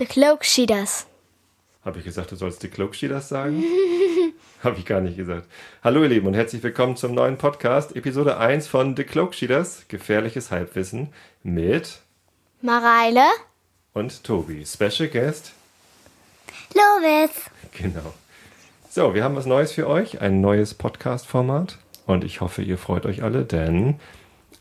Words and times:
The 0.00 0.06
Cloak 0.06 0.46
Sheeders. 0.46 1.06
Habe 1.84 1.98
ich 1.98 2.06
gesagt, 2.06 2.32
du 2.32 2.36
sollst 2.36 2.62
die 2.62 2.68
Cloak 2.68 2.94
Sheeders 2.94 3.28
sagen? 3.28 3.62
Habe 4.64 4.78
ich 4.78 4.86
gar 4.86 5.02
nicht 5.02 5.18
gesagt. 5.18 5.46
Hallo 5.84 6.02
ihr 6.02 6.08
Lieben 6.08 6.26
und 6.26 6.32
herzlich 6.32 6.62
willkommen 6.62 6.96
zum 6.96 7.12
neuen 7.12 7.36
Podcast, 7.36 7.94
Episode 7.94 8.38
1 8.38 8.66
von 8.66 8.96
The 8.96 9.04
Cloak 9.04 9.34
Sheeders, 9.34 9.84
gefährliches 9.88 10.50
Halbwissen 10.50 11.12
mit 11.42 12.00
Mareile. 12.62 13.24
und 13.92 14.24
Tobi. 14.24 14.64
Special 14.64 15.10
Guest, 15.10 15.52
Lovis. 16.72 17.32
genau. 17.72 18.14
So, 18.88 19.12
wir 19.12 19.22
haben 19.22 19.36
was 19.36 19.44
Neues 19.44 19.72
für 19.72 19.86
euch, 19.86 20.22
ein 20.22 20.40
neues 20.40 20.72
Podcast-Format 20.72 21.76
und 22.06 22.24
ich 22.24 22.40
hoffe, 22.40 22.62
ihr 22.62 22.78
freut 22.78 23.04
euch 23.04 23.22
alle, 23.22 23.44
denn 23.44 24.00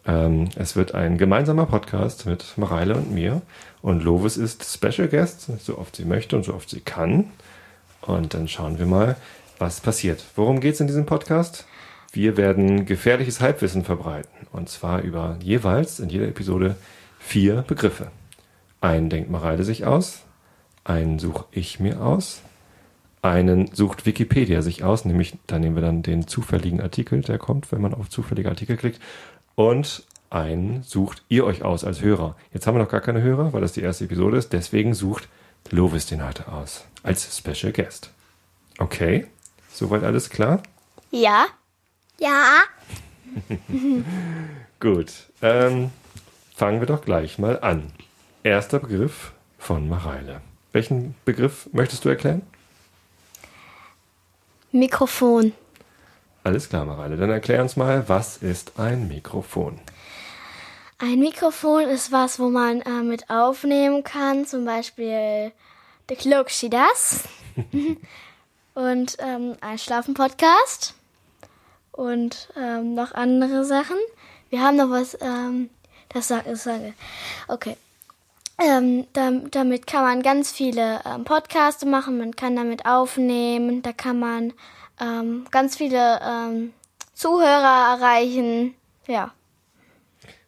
ähm, 0.06 0.50
es 0.56 0.76
wird 0.76 0.96
ein 0.96 1.18
gemeinsamer 1.18 1.66
Podcast 1.66 2.26
mit 2.26 2.58
Mareile 2.58 2.96
und 2.96 3.12
mir 3.12 3.42
und 3.82 4.04
Lovis 4.04 4.38
ist 4.38 4.64
Special 4.64 5.08
Guest, 5.08 5.50
so 5.60 5.78
oft 5.78 5.96
sie 5.96 6.06
möchte 6.06 6.36
und 6.36 6.44
so 6.44 6.54
oft 6.54 6.70
sie 6.70 6.82
kann. 6.82 7.26
Und 8.02 8.34
dann 8.34 8.48
schauen 8.48 8.80
wir 8.80 8.86
mal, 8.86 9.16
was 9.58 9.82
passiert. 9.82 10.24
Worum 10.36 10.62
geht 10.62 10.76
es 10.76 10.80
in 10.80 10.88
diesem 10.88 11.06
Podcast? 11.06 11.66
Wir 12.12 12.38
werden 12.38 12.86
gefährliches 12.86 13.42
Halbwissen 13.42 13.84
verbreiten. 13.84 14.48
Und 14.52 14.70
zwar 14.70 15.02
über 15.02 15.38
jeweils 15.42 16.00
in 16.00 16.10
jeder 16.10 16.28
Episode 16.28 16.76
vier 17.20 17.64
Begriffe. 17.68 18.10
Einen 18.82 19.10
denkt 19.10 19.30
Mareile 19.30 19.64
sich 19.64 19.86
aus, 19.86 20.24
einen 20.86 21.20
suche 21.20 21.46
ich 21.52 21.80
mir 21.80 22.02
aus, 22.02 22.42
einen 23.22 23.70
sucht 23.74 24.06
Wikipedia 24.06 24.62
sich 24.62 24.84
aus, 24.84 25.04
nämlich 25.04 25.38
da 25.46 25.60
nehmen 25.60 25.76
wir 25.76 25.84
dann 25.84 26.02
den 26.02 26.28
zufälligen 26.28 26.80
Artikel, 26.80 27.22
der 27.22 27.38
kommt, 27.38 27.72
wenn 27.72 27.82
man 27.82 27.94
auf 27.94 28.10
zufällige 28.10 28.50
Artikel 28.50 28.78
klickt. 28.78 29.02
Und 29.60 30.04
einen 30.30 30.84
sucht 30.84 31.22
ihr 31.28 31.44
euch 31.44 31.64
aus 31.64 31.84
als 31.84 32.00
Hörer. 32.00 32.38
Jetzt 32.54 32.66
haben 32.66 32.76
wir 32.76 32.82
noch 32.82 32.90
gar 32.90 33.02
keine 33.02 33.22
Hörer, 33.22 33.52
weil 33.52 33.60
das 33.60 33.74
die 33.74 33.82
erste 33.82 34.06
Episode 34.06 34.38
ist. 34.38 34.54
Deswegen 34.54 34.94
sucht 34.94 35.28
Lovis 35.70 36.06
den 36.06 36.26
heute 36.26 36.48
aus 36.48 36.86
als 37.04 37.38
Special 37.38 37.74
Guest. 37.74 38.10
Okay, 38.78 39.28
soweit 39.70 40.04
alles 40.04 40.30
klar? 40.30 40.64
Ja. 41.12 41.48
Ja. 42.22 42.60
Gut, 44.80 45.12
ähm, 45.42 45.92
fangen 46.56 46.80
wir 46.80 46.88
doch 46.88 47.04
gleich 47.04 47.38
mal 47.38 47.60
an. 47.60 47.92
Erster 48.44 48.80
Begriff 48.80 49.34
von 49.58 49.90
Mareile. 49.90 50.40
Welchen 50.72 51.16
Begriff 51.26 51.68
möchtest 51.74 52.06
du 52.06 52.08
erklären? 52.08 52.44
Mikrofon. 54.72 55.52
Alles 56.50 56.68
klar, 56.68 56.84
Mareile. 56.84 57.16
Dann 57.16 57.30
erklär 57.30 57.62
uns 57.62 57.76
mal, 57.76 58.10
was 58.10 58.38
ist 58.38 58.80
ein 58.80 59.08
Mikrofon? 59.08 59.80
Ein 60.98 61.20
Mikrofon 61.20 61.84
ist 61.84 62.12
was, 62.12 62.40
wo 62.40 62.50
man 62.50 62.82
äh, 62.82 63.04
mit 63.04 63.30
aufnehmen 63.30 64.04
kann, 64.04 64.48
zum 64.48 64.66
Beispiel 64.66 65.52
The 66.10 66.16
Cloak 66.16 66.50
Sheeders 66.50 67.26
und 68.74 69.16
ähm, 69.20 69.58
ein 69.62 69.78
Schlafen-Podcast 69.78 70.96
und 71.92 72.50
ähm, 72.58 72.96
noch 72.96 73.14
andere 73.14 73.64
Sachen. 73.64 73.98
Wir 74.50 74.62
haben 74.64 74.78
noch 74.78 74.90
was, 74.90 75.16
ähm, 75.22 75.70
das 76.12 76.30
sage 76.30 76.52
ich. 76.54 76.60
Sage. 76.62 76.96
Okay. 77.48 77.78
Ähm, 78.60 79.06
dam- 79.14 79.52
damit 79.52 79.86
kann 79.86 80.02
man 80.04 80.24
ganz 80.24 80.52
viele 80.52 81.00
ähm, 81.06 81.26
Podcasts 81.26 81.86
machen, 81.86 82.18
man 82.18 82.36
kann 82.36 82.56
damit 82.56 82.88
aufnehmen, 82.88 83.84
da 83.84 83.94
kann 83.94 84.18
man 84.20 84.52
ähm, 85.00 85.46
ganz 85.52 85.76
viele 85.78 86.20
ähm, 86.22 86.74
Zuhörer 87.14 87.98
erreichen. 87.98 88.76
Ja. 89.08 89.34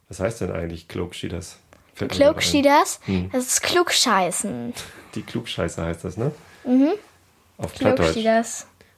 Was 0.08 0.20
heißt 0.20 0.42
denn 0.42 0.52
eigentlich 0.52 0.88
gerade 0.88 1.08
ein. 2.00 2.08
Klugscheißers, 2.08 3.00
das 3.32 3.46
ist 3.46 3.62
Klugscheißen. 3.62 4.74
Die 5.14 5.22
Klugscheiße 5.22 5.82
heißt 5.82 6.04
das, 6.04 6.16
ne? 6.16 6.32
Mhm. 6.64 6.92
Auf 7.58 7.74
Plattdeutsch. 7.74 8.16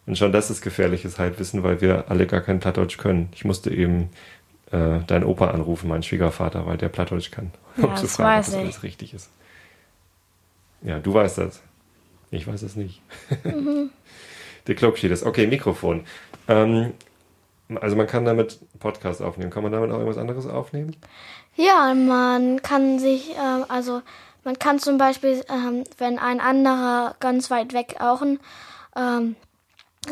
Und 0.07 0.19
schon 0.19 0.33
das 0.33 0.51
ist 0.51 0.61
gefährliches 0.61 1.19
Halbwissen, 1.19 1.63
weil 1.63 1.81
wir 1.81 2.05
alle 2.09 2.27
gar 2.27 2.41
kein 2.41 2.61
Plattdeutsch 2.61 2.99
können. 2.99 3.31
Ich 3.33 3.45
musste 3.45 3.71
eben 3.71 4.11
äh, 4.71 5.01
deinen 5.07 5.25
Opa 5.25 5.51
anrufen, 5.51 5.89
meinen 5.89 6.03
Schwiegervater, 6.03 6.67
weil 6.67 6.77
der 6.77 6.89
Plattdeutsch 6.89 7.31
kann. 7.31 7.53
Ja, 7.77 7.85
um 7.85 7.97
zu 7.97 8.07
fragen, 8.07 8.39
weiß 8.39 8.49
ob 8.49 8.55
das 8.55 8.63
alles 8.63 8.83
richtig 8.83 9.15
ist. 9.15 9.31
Ja, 10.83 10.99
du 10.99 11.15
weißt 11.15 11.39
das. 11.39 11.63
Ich 12.31 12.47
weiß 12.47 12.63
es 12.63 12.77
nicht. 12.77 13.01
Mhm. 13.45 13.91
Der 14.67 14.75
Klugscheißers. 14.75 15.25
Okay, 15.25 15.47
Mikrofon. 15.47 16.07
Ähm, 16.49 16.95
also 17.81 17.97
man 17.97 18.07
kann 18.07 18.25
damit 18.25 18.59
Podcast 18.79 19.23
aufnehmen. 19.23 19.51
Kann 19.51 19.63
man 19.63 19.73
damit 19.73 19.91
auch 19.91 19.99
irgendwas 19.99 20.19
anderes 20.19 20.47
aufnehmen? 20.47 20.97
Ja, 21.57 21.95
man 21.95 22.63
kann 22.63 22.99
sich, 22.99 23.31
ähm, 23.31 23.65
also 23.69 24.03
man 24.43 24.59
kann 24.59 24.79
zum 24.79 24.99
Beispiel, 24.99 25.45
ähm, 25.49 25.85
wenn 25.99 26.19
ein 26.19 26.41
anderer 26.41 27.17
ganz 27.21 27.51
weit 27.51 27.73
weg 27.73 27.97
auch 28.01 28.23
ein, 28.23 28.41
ähm, 28.97 29.37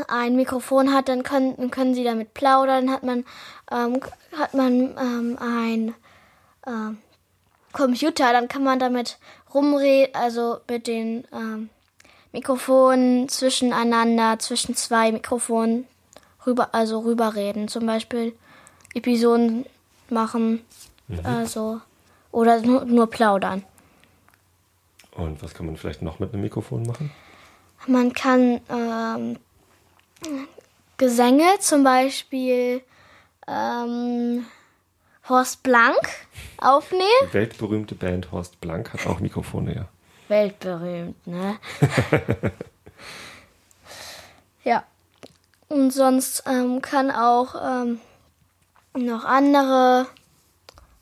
ein 0.08 0.36
Mikrofon 0.36 0.92
hat, 0.92 1.08
dann 1.08 1.22
können, 1.22 1.56
dann 1.56 1.70
können 1.70 1.94
sie 1.94 2.04
damit 2.04 2.32
plaudern, 2.32 2.90
hat 2.90 3.02
man, 3.02 3.24
ähm, 3.70 4.00
hat 4.38 4.54
man 4.54 4.96
ähm, 4.98 5.38
ein 5.38 5.94
ähm, 6.66 6.98
Computer, 7.72 8.32
dann 8.32 8.48
kann 8.48 8.64
man 8.64 8.78
damit 8.78 9.18
rumreden, 9.52 10.14
also 10.14 10.58
mit 10.68 10.86
den 10.86 11.26
ähm, 11.32 11.68
Mikrofonen 12.32 13.28
zwischeneinander, 13.28 14.38
zwischen 14.38 14.74
zwei 14.74 15.12
Mikrofonen 15.12 15.86
rüber, 16.46 16.74
also 16.74 17.00
rüberreden, 17.00 17.68
zum 17.68 17.86
Beispiel 17.86 18.34
Episoden 18.94 19.66
machen, 20.08 20.62
also 21.22 21.80
oder 22.30 22.60
nur, 22.60 22.84
nur 22.84 23.08
plaudern. 23.10 23.64
Und 25.14 25.42
was 25.42 25.52
kann 25.52 25.66
man 25.66 25.76
vielleicht 25.76 26.02
noch 26.02 26.18
mit 26.18 26.32
einem 26.32 26.42
Mikrofon 26.42 26.84
machen? 26.84 27.10
Man 27.86 28.12
kann 28.12 28.60
ähm, 28.70 29.38
Gesänge, 30.96 31.58
zum 31.60 31.84
Beispiel 31.84 32.82
ähm, 33.46 34.46
Horst 35.28 35.62
Blank 35.62 36.08
aufnehmen. 36.58 37.02
Die 37.28 37.34
weltberühmte 37.34 37.94
Band 37.94 38.32
Horst 38.32 38.60
Blank 38.60 38.92
hat 38.92 39.06
auch 39.06 39.20
Mikrofone, 39.20 39.74
ja. 39.74 39.88
Weltberühmt, 40.32 41.26
ne? 41.26 41.58
ja. 44.64 44.82
Und 45.68 45.92
sonst 45.92 46.44
ähm, 46.46 46.80
kann 46.80 47.10
auch 47.10 47.54
ähm, 47.62 48.00
noch 48.94 49.24
andere 49.24 50.06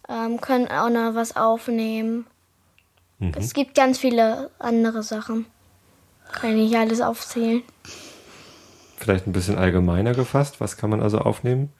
ähm, 0.08 0.40
können 0.40 0.68
auch 0.68 0.90
noch 0.90 1.14
was 1.14 1.36
aufnehmen. 1.36 2.26
Es 3.36 3.52
gibt 3.52 3.74
ganz 3.74 3.98
viele 3.98 4.50
andere 4.58 5.02
Sachen. 5.02 5.46
Kann 6.32 6.56
ich 6.58 6.76
alles 6.76 7.00
aufzählen. 7.00 7.62
Vielleicht 8.96 9.26
ein 9.26 9.32
bisschen 9.32 9.58
allgemeiner 9.58 10.14
gefasst. 10.14 10.60
Was 10.60 10.76
kann 10.76 10.90
man 10.90 11.02
also 11.02 11.18
aufnehmen? 11.18 11.70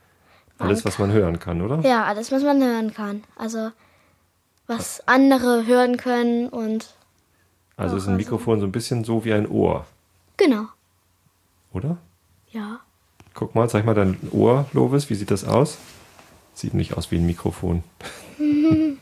Alles, 0.58 0.84
was 0.84 0.98
man 0.98 1.10
hören 1.10 1.38
kann, 1.38 1.62
oder? 1.62 1.80
Ja, 1.80 2.04
alles, 2.04 2.30
was 2.30 2.42
man 2.42 2.62
hören 2.62 2.92
kann. 2.92 3.24
Also 3.36 3.70
was 4.66 5.02
andere 5.08 5.66
hören 5.66 5.96
können 5.96 6.48
und 6.48 6.94
Also 7.80 7.96
ist 7.96 8.08
ein 8.08 8.16
Mikrofon 8.16 8.60
so 8.60 8.66
ein 8.66 8.72
bisschen 8.72 9.04
so 9.04 9.24
wie 9.24 9.32
ein 9.32 9.48
Ohr, 9.48 9.86
genau. 10.36 10.66
oder? 11.72 11.96
Ja. 12.50 12.80
Guck 13.32 13.54
mal, 13.54 13.70
zeig 13.70 13.86
mal 13.86 13.94
dein 13.94 14.18
Ohr, 14.32 14.66
Lovis. 14.74 15.08
Wie 15.08 15.14
sieht 15.14 15.30
das 15.30 15.44
aus? 15.44 15.78
Sieht 16.52 16.74
nicht 16.74 16.98
aus 16.98 17.10
wie 17.10 17.16
ein 17.16 17.24
Mikrofon. 17.24 17.82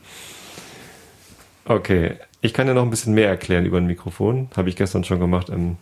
okay, 1.65 2.15
ich 2.39 2.53
kann 2.53 2.67
dir 2.67 2.73
noch 2.73 2.83
ein 2.83 2.89
bisschen 2.89 3.13
mehr 3.13 3.27
erklären 3.27 3.65
über 3.65 3.79
ein 3.79 3.85
Mikrofon. 3.85 4.49
Habe 4.55 4.69
ich 4.69 4.77
gestern 4.77 5.03
schon 5.03 5.19
gemacht 5.19 5.49
im, 5.49 5.75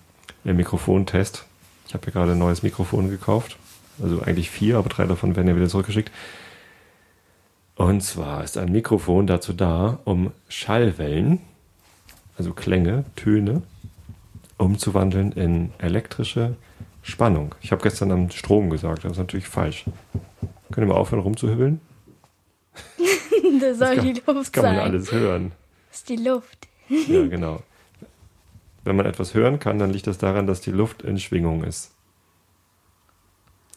im 0.44 0.58
Mikrofontest. 0.58 1.46
Ich 1.88 1.94
habe 1.94 2.08
mir 2.08 2.14
gerade 2.14 2.32
ein 2.32 2.40
neues 2.40 2.64
Mikrofon 2.64 3.12
gekauft. 3.12 3.58
Also 4.02 4.24
eigentlich 4.24 4.50
vier, 4.50 4.78
aber 4.78 4.90
drei 4.90 5.06
davon 5.06 5.36
werden 5.36 5.48
ja 5.48 5.56
wieder 5.56 5.70
zurückgeschickt. 5.70 6.12
Und 7.76 8.02
zwar 8.02 8.44
ist 8.44 8.58
ein 8.58 8.72
Mikrofon 8.72 9.28
dazu 9.28 9.54
da, 9.54 10.00
um 10.04 10.32
Schallwellen, 10.50 11.42
also 12.38 12.54
Klänge, 12.54 13.06
Töne, 13.16 13.62
umzuwandeln 14.58 15.32
in 15.32 15.72
elektrische 15.80 16.56
Spannung. 17.02 17.56
Ich 17.62 17.72
habe 17.72 17.82
gestern 17.84 18.12
am 18.12 18.30
Strom 18.32 18.70
gesagt, 18.70 19.04
das 19.06 19.14
ist 19.14 19.18
natürlich 19.18 19.48
falsch. 19.48 19.86
Können 20.72 20.88
wir 20.88 20.94
mal 20.94 21.00
aufhören 21.00 21.22
rumzuhübbeln? 21.24 21.82
Das 23.62 23.78
soll 23.80 23.96
kann- 23.96 24.06
die 24.06 24.14
Das 24.14 24.36
Luft 24.36 24.54
kann 24.54 24.64
man 24.66 24.74
ja 24.76 24.80
sein. 24.82 24.92
alles 24.92 25.12
hören. 25.12 25.52
Das 25.90 26.00
ist 26.00 26.10
die 26.10 26.18
Luft. 26.18 26.68
Ja, 26.90 27.26
genau. 27.28 27.62
Wenn 28.84 28.96
man 28.96 29.06
etwas 29.06 29.34
hören 29.34 29.60
kann, 29.60 29.80
dann 29.80 29.92
liegt 29.92 30.06
das 30.08 30.18
daran, 30.18 30.48
dass 30.48 30.62
die 30.62 30.72
Luft 30.72 31.02
in 31.02 31.18
Schwingung 31.20 31.64
ist. 31.64 31.92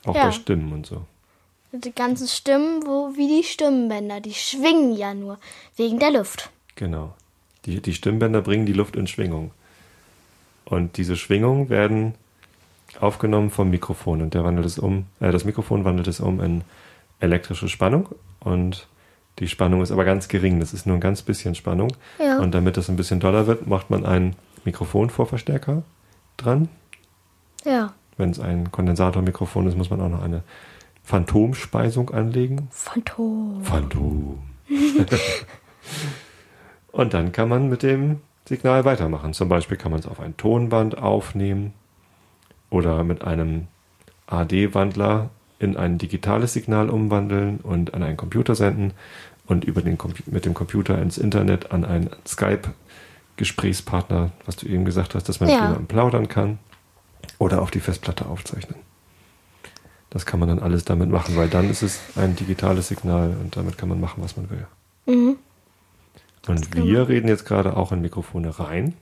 Auch 0.05 0.15
Ja. 0.15 0.27
bei 0.27 0.33
Stimmen 0.33 0.73
und 0.73 0.87
so. 0.87 1.05
Die 1.73 1.93
ganzen 1.93 2.27
Stimmen, 2.27 2.85
wo 2.85 3.15
wie 3.17 3.29
die 3.29 3.45
Stimmbänder, 3.45 4.21
die 4.21 4.35
schwingen 4.35 4.97
ja 4.97 5.15
nur 5.15 5.39
wegen 5.77 5.99
der 5.99 6.11
Luft. 6.11 6.51
Genau. 6.75 7.15
Die, 7.67 7.81
die 7.81 7.95
Stimmbänder 7.95 8.43
bringen 8.43 8.67
die 8.67 8.73
Luft 8.73 8.97
in 8.97 9.07
Schwingung. 9.07 9.51
Und 10.65 10.97
diese 10.97 11.17
Schwingungen 11.17 11.69
werden 11.69 12.15
aufgenommen 12.99 13.51
vom 13.51 13.71
Mikrofon 13.71 14.23
und 14.23 14.35
der 14.35 14.45
wandelt 14.45 14.67
es 14.67 14.79
um, 14.79 15.07
äh, 15.21 15.31
das 15.31 15.45
Mikrofon 15.45 15.85
wandelt 15.85 16.09
es 16.09 16.21
um 16.21 16.41
in 16.41 16.63
elektrische 17.21 17.69
Spannung 17.69 18.09
und 18.41 18.89
Die 19.41 19.49
Spannung 19.49 19.81
ist 19.81 19.91
aber 19.91 20.05
ganz 20.05 20.29
gering. 20.29 20.61
Das 20.61 20.75
ist 20.75 20.87
nur 20.87 20.97
ein 20.97 21.01
ganz 21.01 21.23
bisschen 21.23 21.55
Spannung. 21.55 21.93
Ja. 22.19 22.39
Und 22.39 22.53
damit 22.53 22.77
das 22.77 22.91
ein 22.91 22.97
bisschen 22.97 23.21
doller 23.21 23.47
wird, 23.47 23.67
macht 23.67 23.89
man 23.89 24.05
einen 24.05 24.37
Mikrofonvorverstärker 24.65 25.83
dran. 26.37 26.69
Ja. 27.65 27.95
Wenn 28.19 28.31
es 28.31 28.39
ein 28.39 28.71
Kondensatormikrofon 28.71 29.67
ist, 29.67 29.79
muss 29.79 29.89
man 29.89 30.01
auch 30.03 30.11
noch 30.11 30.23
eine 30.23 30.43
Phantomspeisung 31.05 32.11
anlegen. 32.11 32.69
Phantom. 32.71 33.65
Phantom. 33.65 34.39
Und 36.93 37.15
dann 37.15 37.33
kann 37.33 37.49
man 37.49 37.69
mit 37.69 37.83
dem 37.83 38.21
Signal 38.47 38.85
weitermachen. 38.85 39.33
Zum 39.33 39.49
Beispiel 39.49 39.77
kann 39.77 39.93
man 39.93 40.01
es 40.01 40.07
auf 40.07 40.21
ein 40.21 40.37
Tonband 40.37 40.99
aufnehmen 40.99 41.73
oder 42.69 43.05
mit 43.05 43.23
einem 43.23 43.69
AD-Wandler 44.27 45.31
in 45.59 45.77
ein 45.77 45.99
digitales 45.99 46.53
Signal 46.53 46.91
umwandeln 46.91 47.59
und 47.59 47.95
an 47.95 48.03
einen 48.03 48.17
Computer 48.17 48.55
senden 48.55 48.93
und 49.47 49.65
über 49.65 49.83
den 49.83 49.99
mit 50.27 50.45
dem 50.47 50.55
Computer 50.55 51.01
ins 51.01 51.19
Internet 51.19 51.73
an 51.73 51.85
einen 51.85 52.11
Skype-Gesprächspartner, 52.27 54.31
was 54.47 54.57
du 54.57 54.67
eben 54.67 54.85
gesagt 54.85 55.15
hast, 55.15 55.29
dass 55.29 55.41
man 55.41 55.49
Ja. 55.49 55.55
mit 55.57 55.63
jemandem 55.65 55.87
plaudern 55.87 56.29
kann 56.29 56.59
oder 57.39 57.61
auf 57.63 57.71
die 57.71 57.81
Festplatte 57.81 58.27
aufzeichnen. 58.27 58.77
Das 60.09 60.27
kann 60.27 60.41
man 60.41 60.49
dann 60.49 60.59
alles 60.59 60.85
damit 60.85 61.09
machen, 61.11 61.37
weil 61.37 61.49
dann 61.49 61.71
ist 61.71 61.83
es 61.83 62.01
ein 62.17 62.35
digitales 62.37 62.89
Signal 62.89 63.37
und 63.41 63.57
damit 63.57 63.79
kann 63.79 63.89
man 63.89 64.01
machen, 64.01 64.23
was 64.25 64.37
man 64.37 64.51
will. 64.51 64.67
Mhm. 65.07 65.37
Und 66.51 66.75
wir 66.75 67.09
reden 67.09 67.29
jetzt 67.29 67.47
gerade 67.47 67.77
auch 67.77 67.93
in 67.93 68.01
Mikrofone 68.01 68.59
rein. 68.59 68.95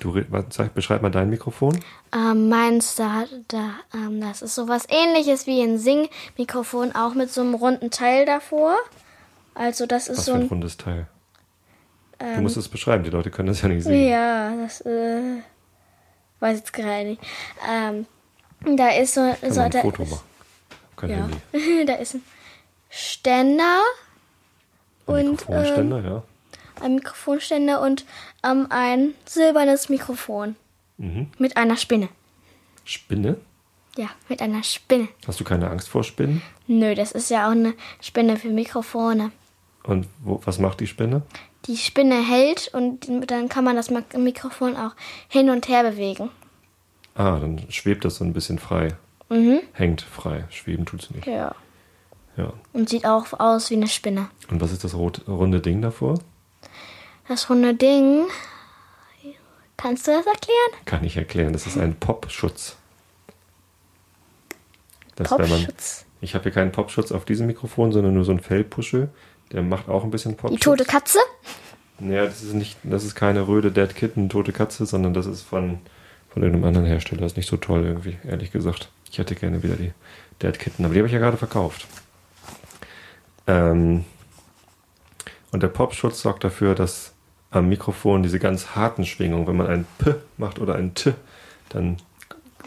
Du 0.00 0.18
sag, 0.48 0.72
beschreib 0.74 1.02
mal 1.02 1.10
dein 1.10 1.28
Mikrofon. 1.28 1.78
Ähm, 2.14 2.48
meins, 2.48 2.94
da, 2.94 3.24
da, 3.48 3.74
ähm, 3.94 4.20
das 4.20 4.40
ist 4.40 4.54
sowas 4.54 4.86
ähnliches 4.88 5.46
wie 5.46 5.60
ein 5.60 5.78
Sing-Mikrofon, 5.78 6.92
auch 6.94 7.14
mit 7.14 7.30
so 7.30 7.42
einem 7.42 7.54
runden 7.54 7.90
Teil 7.90 8.24
davor. 8.24 8.76
Also 9.54 9.84
das 9.84 10.08
ist 10.08 10.18
Was 10.18 10.24
so 10.26 10.32
ein 10.32 10.42
ein. 10.42 10.46
rundes 10.46 10.78
Teil. 10.78 11.06
du 12.18 12.40
musst 12.40 12.56
es 12.56 12.68
beschreiben, 12.68 13.04
die 13.04 13.10
Leute 13.10 13.30
können 13.30 13.48
das 13.48 13.60
ja 13.60 13.68
nicht 13.68 13.84
sehen. 13.84 14.08
Ja, 14.08 14.56
das 14.56 14.80
äh, 14.82 15.42
weiß 16.40 16.54
ich 16.54 16.60
jetzt 16.60 16.72
gerade 16.72 17.04
nicht. 17.04 17.22
Ähm, 17.70 18.06
da 18.76 18.88
ist 18.88 19.14
so, 19.14 19.20
Kann 19.20 19.52
so 19.52 19.60
man 19.60 19.64
ein 19.66 19.70
da 19.70 19.80
Foto 19.82 20.02
ist, 20.02 20.10
machen. 20.10 20.24
Kein 20.96 21.10
ja, 21.10 21.16
Handy. 21.52 21.84
da 21.86 21.94
ist 21.94 22.14
ein 22.14 22.22
Ständer 22.88 23.80
Ein 25.06 25.14
und 25.14 25.30
Mikrofonständer, 25.32 26.00
ja. 26.00 26.22
Ein 26.82 26.94
Mikrofonständer 26.96 27.80
und 27.80 28.04
ähm, 28.44 28.66
ein 28.70 29.14
silbernes 29.26 29.88
Mikrofon 29.88 30.56
Mhm. 30.98 31.28
mit 31.38 31.56
einer 31.56 31.76
Spinne. 31.76 32.08
Spinne? 32.84 33.36
Ja, 33.96 34.08
mit 34.28 34.40
einer 34.42 34.62
Spinne. 34.62 35.08
Hast 35.26 35.40
du 35.40 35.44
keine 35.44 35.70
Angst 35.70 35.88
vor 35.88 36.04
Spinnen? 36.04 36.42
Nö, 36.66 36.94
das 36.94 37.12
ist 37.12 37.30
ja 37.30 37.46
auch 37.46 37.52
eine 37.52 37.74
Spinne 38.00 38.36
für 38.36 38.48
Mikrofone. 38.50 39.32
Und 39.82 40.06
wo, 40.22 40.40
was 40.44 40.58
macht 40.58 40.80
die 40.80 40.86
Spinne? 40.86 41.22
Die 41.66 41.76
Spinne 41.76 42.22
hält 42.26 42.68
und 42.72 43.08
dann 43.30 43.48
kann 43.48 43.64
man 43.64 43.76
das 43.76 43.90
Mikrofon 44.16 44.76
auch 44.76 44.92
hin 45.28 45.50
und 45.50 45.68
her 45.68 45.82
bewegen. 45.82 46.30
Ah, 47.14 47.38
dann 47.38 47.64
schwebt 47.70 48.04
das 48.04 48.16
so 48.16 48.24
ein 48.24 48.32
bisschen 48.32 48.58
frei. 48.58 48.94
Mhm. 49.28 49.60
Hängt 49.72 50.02
frei. 50.02 50.44
Schweben 50.50 50.86
tut's 50.86 51.10
nicht. 51.10 51.26
Ja. 51.26 51.54
Ja. 52.36 52.52
Und 52.72 52.88
sieht 52.88 53.04
auch 53.06 53.38
aus 53.40 53.70
wie 53.70 53.74
eine 53.74 53.88
Spinne. 53.88 54.28
Und 54.50 54.60
was 54.60 54.72
ist 54.72 54.84
das 54.84 54.94
rot, 54.94 55.22
runde 55.28 55.60
Ding 55.60 55.82
davor? 55.82 56.18
Das 57.28 57.48
runde 57.48 57.74
Ding. 57.74 58.26
Kannst 59.76 60.06
du 60.06 60.10
das 60.10 60.26
erklären? 60.26 60.84
Kann 60.84 61.04
ich 61.04 61.16
erklären. 61.16 61.52
Das 61.52 61.66
ist 61.66 61.78
ein 61.78 61.94
Popschutz. 61.94 62.76
Das, 65.16 65.30
wenn 65.30 65.48
man, 65.48 65.60
Popschutz. 65.64 66.04
ich 66.20 66.34
habe 66.34 66.42
hier 66.44 66.52
keinen 66.52 66.72
Popschutz 66.72 67.12
auf 67.12 67.24
diesem 67.24 67.46
Mikrofon, 67.46 67.92
sondern 67.92 68.14
nur 68.14 68.24
so 68.24 68.32
ein 68.32 68.40
Fellpuschel. 68.40 69.08
Der 69.52 69.62
macht 69.62 69.88
auch 69.88 70.04
ein 70.04 70.10
bisschen 70.10 70.32
Die 70.32 70.36
Popschutz. 70.36 70.60
tote 70.60 70.84
Katze? 70.84 71.18
Naja, 71.98 72.24
das 72.24 72.42
ist 72.42 72.54
nicht, 72.54 72.78
das 72.82 73.04
ist 73.04 73.14
keine 73.14 73.46
röde 73.46 73.70
Dead 73.72 73.94
Kitten, 73.94 74.28
tote 74.28 74.52
Katze, 74.52 74.86
sondern 74.86 75.14
das 75.14 75.26
ist 75.26 75.42
von, 75.42 75.78
von 76.30 76.42
irgendeinem 76.42 76.68
anderen 76.68 76.86
Hersteller. 76.86 77.22
Das 77.22 77.32
ist 77.32 77.36
nicht 77.36 77.48
so 77.48 77.56
toll 77.56 77.84
irgendwie, 77.84 78.18
ehrlich 78.26 78.52
gesagt. 78.52 78.90
Ich 79.10 79.18
hätte 79.18 79.34
gerne 79.34 79.62
wieder 79.62 79.76
die 79.76 79.92
Dead 80.42 80.58
Kitten, 80.58 80.84
aber 80.84 80.94
die 80.94 81.00
habe 81.00 81.08
ich 81.08 81.12
ja 81.12 81.18
gerade 81.18 81.36
verkauft. 81.36 81.86
Ähm, 83.46 84.04
und 85.52 85.62
der 85.62 85.68
Popschutz 85.68 86.22
sorgt 86.22 86.44
dafür, 86.44 86.74
dass 86.74 87.12
am 87.50 87.68
Mikrofon 87.68 88.22
diese 88.22 88.38
ganz 88.38 88.74
harten 88.76 89.04
Schwingungen, 89.04 89.46
wenn 89.46 89.56
man 89.56 89.66
ein 89.66 89.86
P 89.98 90.14
macht 90.36 90.58
oder 90.58 90.76
ein 90.76 90.94
T, 90.94 91.14
dann 91.68 91.96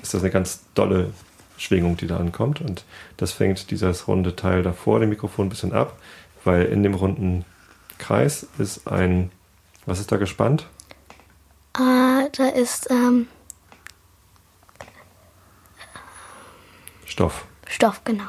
ist 0.01 0.13
das 0.13 0.21
eine 0.21 0.31
ganz 0.31 0.63
dolle 0.73 1.13
Schwingung, 1.57 1.95
die 1.95 2.07
da 2.07 2.17
ankommt. 2.17 2.59
Und 2.61 2.83
das 3.17 3.31
fängt 3.31 3.71
dieses 3.71 4.07
runde 4.07 4.35
Teil 4.35 4.63
davor 4.63 4.99
dem 4.99 5.09
Mikrofon 5.09 5.47
ein 5.47 5.49
bisschen 5.49 5.73
ab, 5.73 5.97
weil 6.43 6.65
in 6.65 6.83
dem 6.83 6.93
runden 6.93 7.45
Kreis 7.97 8.47
ist 8.57 8.87
ein, 8.87 9.31
was 9.85 9.99
ist 9.99 10.11
da 10.11 10.17
gespannt? 10.17 10.67
Ah, 11.73 12.27
da 12.33 12.49
ist 12.49 12.89
ähm, 12.91 13.27
Stoff. 17.05 17.45
Stoff, 17.67 18.03
genau. 18.03 18.27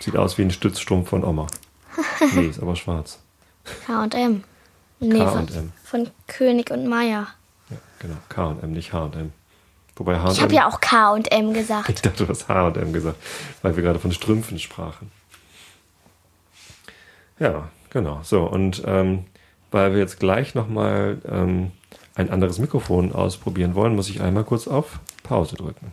Sieht 0.00 0.16
aus 0.16 0.38
wie 0.38 0.42
ein 0.42 0.50
Stützstrumpf 0.50 1.08
von 1.08 1.24
Oma. 1.24 1.46
Nee, 2.34 2.46
ist 2.46 2.60
aber 2.60 2.76
schwarz. 2.76 3.18
K 3.86 4.02
und 4.02 4.14
M. 4.14 4.44
Nee, 5.00 5.18
K 5.18 5.30
von, 5.30 5.72
von 5.84 6.10
König 6.26 6.70
und 6.70 6.86
Meier. 6.86 7.28
Ja, 7.70 7.76
genau. 7.98 8.16
K 8.28 8.46
und 8.46 8.62
M, 8.62 8.72
nicht 8.72 8.92
H 8.92 9.04
und 9.04 9.16
M. 9.16 9.32
Wobei 9.96 10.18
H 10.18 10.28
und 10.28 10.32
Ich 10.32 10.42
habe 10.42 10.54
ja 10.54 10.68
auch 10.68 10.80
K 10.80 11.12
und 11.12 11.30
M 11.32 11.52
gesagt. 11.52 11.88
Ich 11.88 12.02
dachte, 12.02 12.24
du 12.24 12.28
hast 12.30 12.48
H 12.48 12.66
und 12.66 12.76
M 12.76 12.92
gesagt, 12.92 13.16
weil 13.62 13.76
wir 13.76 13.82
gerade 13.82 13.98
von 13.98 14.12
Strümpfen 14.12 14.58
sprachen. 14.58 15.10
Ja, 17.38 17.68
genau. 17.90 18.20
So, 18.22 18.44
und 18.44 18.82
ähm, 18.86 19.24
weil 19.70 19.92
wir 19.92 19.98
jetzt 19.98 20.18
gleich 20.18 20.54
nochmal 20.54 21.18
ähm, 21.28 21.72
ein 22.14 22.30
anderes 22.30 22.58
Mikrofon 22.58 23.12
ausprobieren 23.12 23.74
wollen, 23.74 23.94
muss 23.94 24.08
ich 24.08 24.20
einmal 24.20 24.44
kurz 24.44 24.66
auf 24.66 24.98
Pause 25.22 25.56
drücken. 25.56 25.92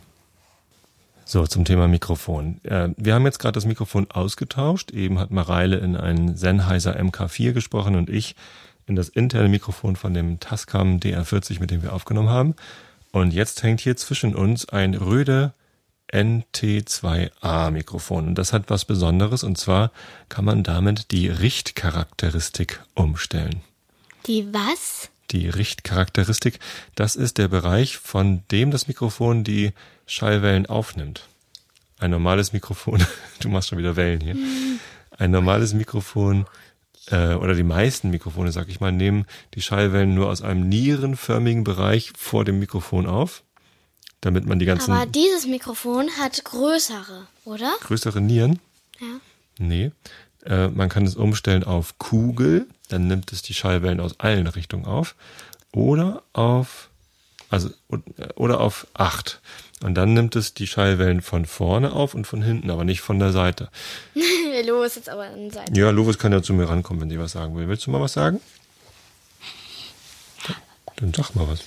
So, 1.28 1.44
zum 1.44 1.64
Thema 1.64 1.88
Mikrofon. 1.88 2.60
Äh, 2.62 2.90
wir 2.96 3.14
haben 3.14 3.24
jetzt 3.24 3.40
gerade 3.40 3.54
das 3.54 3.66
Mikrofon 3.66 4.08
ausgetauscht. 4.12 4.92
Eben 4.92 5.18
hat 5.18 5.32
Mareile 5.32 5.78
in 5.78 5.96
einen 5.96 6.36
Sennheiser 6.36 6.96
MK4 6.96 7.52
gesprochen 7.52 7.96
und 7.96 8.08
ich 8.08 8.36
in 8.86 8.94
das 8.94 9.08
interne 9.08 9.48
Mikrofon 9.48 9.96
von 9.96 10.14
dem 10.14 10.38
Tascam 10.38 10.98
DR40, 10.98 11.58
mit 11.58 11.72
dem 11.72 11.82
wir 11.82 11.92
aufgenommen 11.92 12.28
haben. 12.28 12.54
Und 13.10 13.34
jetzt 13.34 13.64
hängt 13.64 13.80
hier 13.80 13.96
zwischen 13.96 14.36
uns 14.36 14.68
ein 14.68 14.94
Röde 14.94 15.52
NT2A 16.12 17.72
Mikrofon. 17.72 18.28
Und 18.28 18.36
das 18.36 18.52
hat 18.52 18.70
was 18.70 18.84
Besonderes. 18.84 19.42
Und 19.42 19.58
zwar 19.58 19.90
kann 20.28 20.44
man 20.44 20.62
damit 20.62 21.10
die 21.10 21.28
Richtcharakteristik 21.28 22.80
umstellen. 22.94 23.62
Die 24.28 24.46
was? 24.54 25.10
Die 25.30 25.48
Richtcharakteristik, 25.48 26.60
das 26.94 27.16
ist 27.16 27.38
der 27.38 27.48
Bereich, 27.48 27.96
von 27.96 28.42
dem 28.50 28.70
das 28.70 28.88
Mikrofon 28.88 29.44
die 29.44 29.72
Schallwellen 30.06 30.66
aufnimmt. 30.66 31.28
Ein 31.98 32.10
normales 32.10 32.52
Mikrofon, 32.52 33.04
du 33.40 33.48
machst 33.48 33.68
schon 33.68 33.78
wieder 33.78 33.96
Wellen 33.96 34.20
hier. 34.20 34.36
Ein 35.18 35.30
normales 35.30 35.74
Mikrofon 35.74 36.46
äh, 37.10 37.34
oder 37.34 37.54
die 37.54 37.62
meisten 37.62 38.10
Mikrofone, 38.10 38.52
sag 38.52 38.68
ich 38.68 38.80
mal, 38.80 38.92
nehmen 38.92 39.26
die 39.54 39.62
Schallwellen 39.62 40.14
nur 40.14 40.28
aus 40.28 40.42
einem 40.42 40.68
nierenförmigen 40.68 41.64
Bereich 41.64 42.12
vor 42.16 42.44
dem 42.44 42.58
Mikrofon 42.58 43.06
auf, 43.06 43.42
damit 44.20 44.46
man 44.46 44.58
die 44.58 44.66
ganzen 44.66 44.92
Aber 44.92 45.06
dieses 45.06 45.46
Mikrofon 45.46 46.08
hat 46.20 46.44
größere, 46.44 47.26
oder? 47.44 47.74
größeren 47.80 48.24
Nieren 48.24 48.60
Ja. 49.00 49.06
Nee. 49.58 49.90
Äh, 50.44 50.68
man 50.68 50.88
kann 50.88 51.04
es 51.06 51.16
umstellen 51.16 51.64
auf 51.64 51.98
Kugel, 51.98 52.66
dann 52.88 53.06
nimmt 53.06 53.32
es 53.32 53.42
die 53.42 53.54
Schallwellen 53.54 54.00
aus 54.00 54.20
allen 54.20 54.46
Richtungen 54.46 54.84
auf. 54.84 55.14
Oder 55.72 56.22
auf, 56.32 56.88
also, 57.50 57.70
äh, 57.90 58.32
oder 58.34 58.60
auf 58.60 58.86
8. 58.94 59.40
Und 59.82 59.94
dann 59.94 60.14
nimmt 60.14 60.36
es 60.36 60.54
die 60.54 60.66
Schallwellen 60.66 61.20
von 61.20 61.44
vorne 61.44 61.92
auf 61.92 62.14
und 62.14 62.26
von 62.26 62.42
hinten, 62.42 62.70
aber 62.70 62.84
nicht 62.84 63.02
von 63.02 63.18
der 63.18 63.32
Seite. 63.32 63.68
Los, 64.66 64.94
jetzt 64.94 65.08
aber 65.08 65.24
an 65.24 65.50
Seite. 65.50 65.78
Ja, 65.78 65.90
Lovis 65.90 66.18
kann 66.18 66.32
ja 66.32 66.42
zu 66.42 66.54
mir 66.54 66.68
rankommen, 66.68 67.02
wenn 67.02 67.10
sie 67.10 67.18
was 67.18 67.32
sagen 67.32 67.56
will. 67.56 67.68
Willst 67.68 67.86
du 67.86 67.90
mal 67.90 68.00
was 68.00 68.14
sagen? 68.14 68.40
Dann 70.96 71.12
sag 71.12 71.34
mal 71.34 71.46
was. 71.46 71.60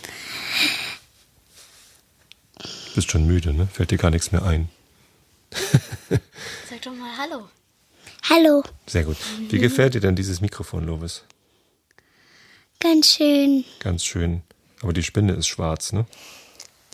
Bist 2.95 3.11
schon 3.11 3.27
müde, 3.27 3.53
ne? 3.53 3.67
Fällt 3.71 3.91
dir 3.91 3.99
gar 3.99 4.09
nichts 4.09 4.31
mehr 4.31 4.43
ein. 4.43 4.69
Sag 6.69 6.81
doch 6.83 6.93
mal 6.93 7.15
Hallo. 7.17 7.47
Hallo, 8.29 8.63
Sehr 8.85 9.03
gut. 9.03 9.17
Wie 9.49 9.57
gefällt 9.57 9.95
dir 9.95 10.01
denn 10.01 10.15
dieses 10.15 10.39
Mikrofon, 10.41 10.85
Lovis? 10.85 11.23
ganz 12.79 13.07
schön. 13.07 13.65
Ganz 13.79 14.05
schön. 14.05 14.43
Aber 14.81 14.93
die 14.93 15.03
Spinne 15.03 15.33
ist 15.33 15.47
schwarz, 15.47 15.91
ne? 15.91 16.05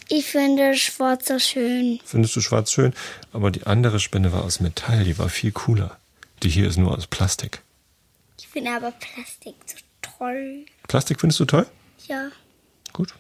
Ich 0.08 0.26
finde 0.26 0.76
schwarz 0.76 1.28
so 1.28 1.38
schön. 1.38 2.00
Findest 2.06 2.36
du 2.36 2.42
schwarz 2.42 2.72
schön? 2.72 2.94
Aber 3.34 3.52
die 3.52 3.66
andere 3.68 4.00
Spinne 4.00 4.32
war 4.32 4.44
aus 4.44 4.60
Metall, 4.60 5.04
die 5.04 5.18
war 5.18 5.30
viel 5.30 5.52
cooler. 5.52 5.98
Die 6.42 6.50
hier 6.50 6.68
ist 6.68 6.78
nur 6.78 6.96
aus 6.98 7.08
Plastik. 7.08 7.62
Ich 8.40 8.48
finde 8.48 8.72
aber 8.72 8.92
Plastik 8.92 9.56
so 9.66 9.76
toll. 10.02 10.66
Plastik 10.88 11.20
findest 11.20 11.40
du 11.42 11.46
toll? 11.46 11.68
Ja. 12.08 12.30
Gut. 12.94 13.14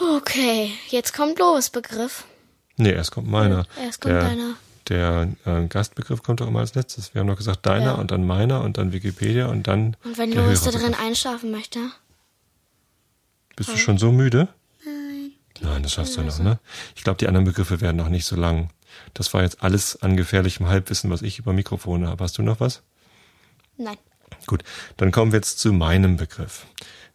Okay, 0.00 0.72
jetzt 0.88 1.12
kommt 1.12 1.38
Lovis 1.38 1.70
Begriff. 1.70 2.24
Nee, 2.76 2.92
erst 2.92 3.10
kommt 3.10 3.28
meiner. 3.28 3.66
Erst 3.78 4.00
kommt 4.00 4.14
der, 4.14 4.20
deiner. 4.22 4.56
Der 4.88 5.28
äh, 5.44 5.66
Gastbegriff 5.66 6.22
kommt 6.22 6.40
doch 6.40 6.48
immer 6.48 6.60
als 6.60 6.74
letztes. 6.74 7.14
Wir 7.14 7.20
haben 7.20 7.28
doch 7.28 7.36
gesagt 7.36 7.66
deiner 7.66 7.84
Ja. 7.86 7.92
und 7.94 8.10
dann 8.10 8.26
meiner 8.26 8.62
und 8.62 8.78
dann 8.78 8.92
Wikipedia 8.92 9.46
und 9.46 9.66
dann. 9.66 9.96
Und 10.04 10.18
wenn 10.18 10.32
Louis 10.32 10.62
da 10.62 10.70
drin 10.70 10.94
einschlafen 10.94 11.50
möchte? 11.50 11.78
Bist 13.56 13.70
du 13.70 13.76
schon 13.76 13.98
so 13.98 14.12
müde? 14.12 14.48
Nein. 14.84 15.32
Nein, 15.60 15.82
das 15.82 15.92
schaffst 15.92 16.16
du 16.16 16.22
noch, 16.22 16.38
ne? 16.38 16.58
Ich 16.96 17.04
glaube, 17.04 17.18
die 17.18 17.28
anderen 17.28 17.44
Begriffe 17.46 17.80
werden 17.80 17.96
noch 17.96 18.08
nicht 18.08 18.24
so 18.24 18.34
lang. 18.36 18.70
Das 19.14 19.32
war 19.34 19.42
jetzt 19.42 19.62
alles 19.62 20.00
an 20.02 20.16
gefährlichem 20.16 20.66
Halbwissen, 20.68 21.10
was 21.10 21.22
ich 21.22 21.38
über 21.38 21.52
Mikrofone 21.52 22.08
habe. 22.08 22.24
Hast 22.24 22.38
du 22.38 22.42
noch 22.42 22.60
was? 22.60 22.82
Nein. 23.76 23.96
Gut, 24.46 24.64
dann 24.96 25.12
kommen 25.12 25.32
wir 25.32 25.38
jetzt 25.38 25.58
zu 25.58 25.72
meinem 25.72 26.16
Begriff. 26.16 26.66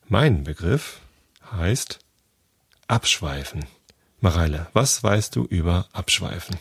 Mein 0.07 0.43
Begriff 0.43 1.01
heißt 1.51 1.99
Abschweifen. 2.87 3.65
Mareile, 4.21 4.67
was 4.73 5.03
weißt 5.03 5.35
du 5.35 5.43
über 5.45 5.87
Abschweifen? 5.91 6.55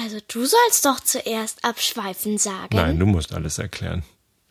Also 0.00 0.18
du 0.28 0.44
sollst 0.46 0.84
doch 0.84 1.00
zuerst 1.00 1.64
abschweifen 1.64 2.38
sagen. 2.38 2.76
Nein, 2.76 2.98
du 2.98 3.06
musst 3.06 3.32
alles 3.32 3.58
erklären. 3.58 4.04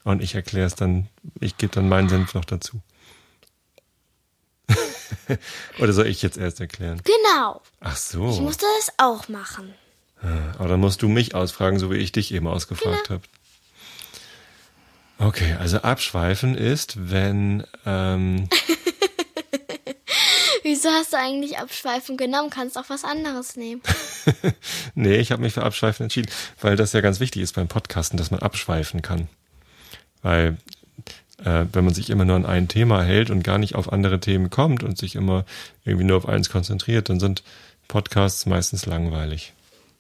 Und 0.04 0.22
ich 0.22 0.36
erkläre 0.36 0.68
es 0.68 0.76
dann, 0.76 1.08
ich 1.40 1.58
gebe 1.58 1.74
dann 1.74 1.88
meinen 1.88 2.10
Senf 2.10 2.34
noch 2.34 2.44
dazu. 2.46 2.82
Oder 5.80 5.94
soll 5.94 6.08
ich 6.08 6.22
jetzt 6.22 6.38
erst 6.38 6.60
erklären? 6.60 7.02
Genau. 7.04 7.62
Ach 7.80 7.94
Ich 7.94 8.00
so. 8.00 8.24
musste 8.42 8.66
das 8.78 8.94
auch 8.98 9.28
machen. 9.30 9.74
Aber 10.58 10.68
dann 10.68 10.80
musst 10.80 11.02
du 11.02 11.08
mich 11.08 11.36
ausfragen, 11.36 11.78
so 11.80 11.92
wie 11.92 11.98
ich 11.98 12.12
dich 12.12 12.34
eben 12.34 12.48
ausgefragt 12.48 13.10
habe. 13.10 13.22
Okay, 15.20 15.54
also 15.60 15.78
abschweifen 15.78 16.56
ist, 16.56 17.10
wenn 17.12 17.66
ähm, 17.86 18.50
Wieso 20.68 20.90
hast 20.90 21.14
du 21.14 21.18
eigentlich 21.18 21.60
abschweifen 21.60 22.18
genommen? 22.18 22.50
Kannst 22.50 22.78
auch 22.78 22.90
was 22.90 23.06
anderes 23.06 23.56
nehmen. 23.56 23.82
Nee, 24.96 25.16
ich 25.16 25.32
habe 25.32 25.42
mich 25.42 25.54
für 25.54 25.64
Abschweifen 25.64 26.04
entschieden, 26.04 26.30
weil 26.60 26.76
das 26.76 26.92
ja 26.92 27.00
ganz 27.00 27.22
wichtig 27.22 27.42
ist 27.42 27.56
beim 27.56 27.70
Podcasten, 27.70 28.18
dass 28.18 28.32
man 28.32 28.42
abschweifen 28.42 29.02
kann. 29.02 29.30
Weil 30.22 30.58
äh, 31.38 31.66
wenn 31.72 31.86
man 31.86 31.94
sich 31.94 32.10
immer 32.10 32.26
nur 32.26 32.36
an 32.36 32.46
ein 32.46 32.68
Thema 32.68 33.02
hält 33.02 33.30
und 33.30 33.44
gar 33.44 33.60
nicht 33.60 33.76
auf 33.76 33.94
andere 33.94 34.20
Themen 34.20 34.50
kommt 34.50 34.84
und 34.84 34.98
sich 34.98 35.16
immer 35.16 35.46
irgendwie 35.86 36.04
nur 36.04 36.18
auf 36.18 36.28
eins 36.28 36.50
konzentriert, 36.50 37.08
dann 37.08 37.22
sind 37.22 37.44
Podcasts 37.88 38.46
meistens 38.46 38.86
langweilig. 38.86 39.54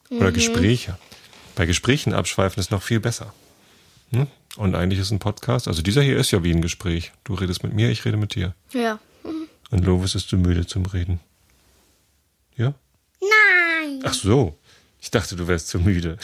Oder 0.09 0.33
Gespräche. 0.33 0.97
Bei 1.55 1.65
Gesprächen 1.65 2.13
abschweifen 2.13 2.59
ist 2.59 2.71
noch 2.71 2.83
viel 2.83 2.99
besser. 2.99 3.33
Hm? 4.11 4.27
Und 4.57 4.75
eigentlich 4.75 4.99
ist 4.99 5.11
ein 5.11 5.19
Podcast, 5.19 5.69
also 5.69 5.81
dieser 5.81 6.01
hier 6.01 6.17
ist 6.17 6.31
ja 6.31 6.43
wie 6.43 6.51
ein 6.51 6.61
Gespräch. 6.61 7.13
Du 7.23 7.35
redest 7.35 7.63
mit 7.63 7.73
mir, 7.73 7.89
ich 7.89 8.03
rede 8.03 8.17
mit 8.17 8.35
dir. 8.35 8.53
Ja. 8.73 8.99
Und 9.71 9.85
Lovis 9.85 10.15
ist 10.15 10.29
zu 10.29 10.37
müde 10.37 10.65
zum 10.65 10.85
Reden. 10.85 11.19
Ja? 12.55 12.73
Nein. 13.19 14.01
Ach 14.03 14.13
so. 14.13 14.57
Ich 14.99 15.11
dachte, 15.11 15.35
du 15.35 15.47
wärst 15.47 15.67
zu 15.67 15.79
müde. 15.79 16.17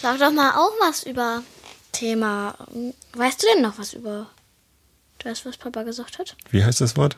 Sag 0.00 0.18
doch 0.18 0.32
mal 0.32 0.50
auch 0.56 0.72
was 0.80 1.04
über 1.04 1.42
Thema. 1.92 2.56
Weißt 3.14 3.42
du 3.42 3.46
denn 3.54 3.62
noch 3.62 3.78
was 3.78 3.92
über 3.94 4.28
das, 5.18 5.46
was 5.46 5.56
Papa 5.56 5.82
gesagt 5.84 6.18
hat? 6.18 6.36
Wie 6.50 6.64
heißt 6.64 6.80
das 6.80 6.96
Wort? 6.96 7.16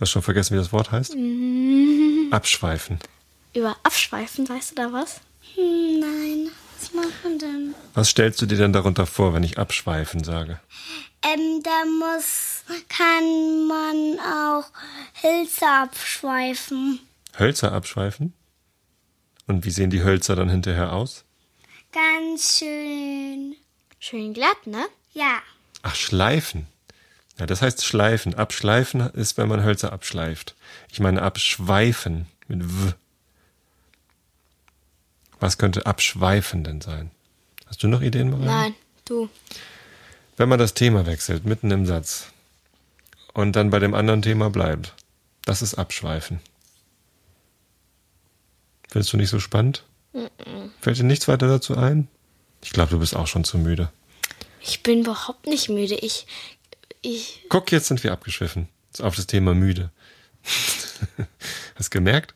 Hast 0.00 0.10
schon 0.10 0.22
vergessen, 0.22 0.54
wie 0.54 0.58
das 0.58 0.72
Wort 0.72 0.90
heißt? 0.90 1.14
Abschweifen. 2.30 2.98
Über 3.54 3.76
Abschweifen, 3.82 4.48
weißt 4.48 4.72
du 4.72 4.74
da 4.74 4.92
was? 4.92 5.20
Hm, 5.54 6.00
Nein. 6.00 6.50
Was 6.78 6.92
macht 6.92 7.24
man 7.24 7.38
denn? 7.38 7.74
Was 7.94 8.10
stellst 8.10 8.42
du 8.42 8.46
dir 8.46 8.58
denn 8.58 8.72
darunter 8.74 9.06
vor, 9.06 9.32
wenn 9.32 9.42
ich 9.42 9.58
abschweifen 9.58 10.22
sage? 10.24 10.60
Ähm, 11.22 11.62
da 11.62 11.84
muss, 11.86 12.55
kann 12.88 13.66
man 13.66 14.18
auch 14.20 14.64
Hölzer 15.22 15.82
abschweifen. 15.82 17.00
Hölzer 17.38 17.72
abschweifen? 17.72 18.32
Und 19.46 19.64
wie 19.64 19.70
sehen 19.70 19.90
die 19.90 20.02
Hölzer 20.02 20.36
dann 20.36 20.48
hinterher 20.48 20.92
aus? 20.92 21.24
Ganz 21.92 22.58
schön. 22.58 23.54
Schön 23.98 24.34
glatt, 24.34 24.66
ne? 24.66 24.84
Ja. 25.12 25.40
Ach, 25.82 25.94
schleifen. 25.94 26.66
Ja, 27.38 27.46
das 27.46 27.62
heißt 27.62 27.84
schleifen. 27.84 28.34
Abschleifen 28.34 29.00
ist, 29.00 29.36
wenn 29.36 29.48
man 29.48 29.62
Hölzer 29.62 29.92
abschleift. 29.92 30.54
Ich 30.90 31.00
meine 31.00 31.22
abschweifen 31.22 32.26
mit 32.48 32.62
W. 32.64 32.92
Was 35.38 35.58
könnte 35.58 35.86
abschweifen 35.86 36.64
denn 36.64 36.80
sein? 36.80 37.10
Hast 37.66 37.82
du 37.82 37.88
noch 37.88 38.00
Ideen, 38.00 38.30
Maria? 38.30 38.46
Nein, 38.46 38.74
du. 39.04 39.28
Wenn 40.36 40.48
man 40.48 40.58
das 40.58 40.74
Thema 40.74 41.06
wechselt, 41.06 41.44
mitten 41.44 41.70
im 41.70 41.86
Satz, 41.86 42.28
und 43.36 43.54
dann 43.54 43.68
bei 43.68 43.78
dem 43.78 43.92
anderen 43.92 44.22
Thema 44.22 44.48
bleibt, 44.48 44.94
das 45.44 45.60
ist 45.60 45.74
Abschweifen. 45.74 46.40
Findest 48.88 49.12
du 49.12 49.18
nicht 49.18 49.28
so 49.28 49.40
spannend? 49.40 49.84
Fällt 50.80 50.98
dir 50.98 51.04
nichts 51.04 51.28
weiter 51.28 51.46
dazu 51.46 51.76
ein? 51.76 52.08
Ich 52.64 52.70
glaube, 52.70 52.92
du 52.92 52.98
bist 52.98 53.14
auch 53.14 53.26
schon 53.26 53.44
zu 53.44 53.58
müde. 53.58 53.92
Ich 54.62 54.82
bin 54.82 55.00
überhaupt 55.00 55.46
nicht 55.46 55.68
müde. 55.68 55.96
Ich. 55.96 56.26
Ich. 57.02 57.44
Guck, 57.50 57.70
jetzt 57.72 57.88
sind 57.88 58.02
wir 58.02 58.12
abgeschwiffen. 58.12 58.68
Auf 59.00 59.16
das 59.16 59.26
Thema 59.26 59.54
müde. 59.54 59.90
Hast 61.74 61.90
gemerkt? 61.90 62.34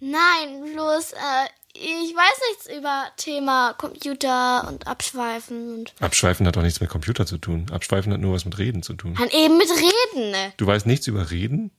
Nein, 0.00 0.72
bloß, 0.72 1.12
äh, 1.12 1.48
ich 1.74 2.14
weiß 2.14 2.40
nichts 2.50 2.66
über 2.78 3.06
Thema 3.16 3.72
Computer 3.74 4.66
und 4.68 4.86
Abschweifen 4.86 5.74
und. 5.74 5.94
Abschweifen 6.00 6.46
hat 6.46 6.56
doch 6.56 6.62
nichts 6.62 6.80
mit 6.80 6.88
Computer 6.88 7.26
zu 7.26 7.38
tun. 7.38 7.66
Abschweifen 7.72 8.12
hat 8.12 8.20
nur 8.20 8.34
was 8.34 8.44
mit 8.44 8.56
Reden 8.58 8.82
zu 8.82 8.94
tun. 8.94 9.14
Kann 9.14 9.28
eben 9.30 9.58
mit 9.58 9.68
Reden, 9.68 10.30
ne? 10.30 10.52
Du 10.56 10.66
weißt 10.66 10.86
nichts 10.86 11.06
über 11.08 11.30
Reden? 11.30 11.70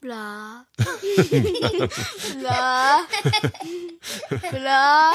Bla. 0.00 0.66
Bla. 2.38 3.00
Bla. 4.50 5.12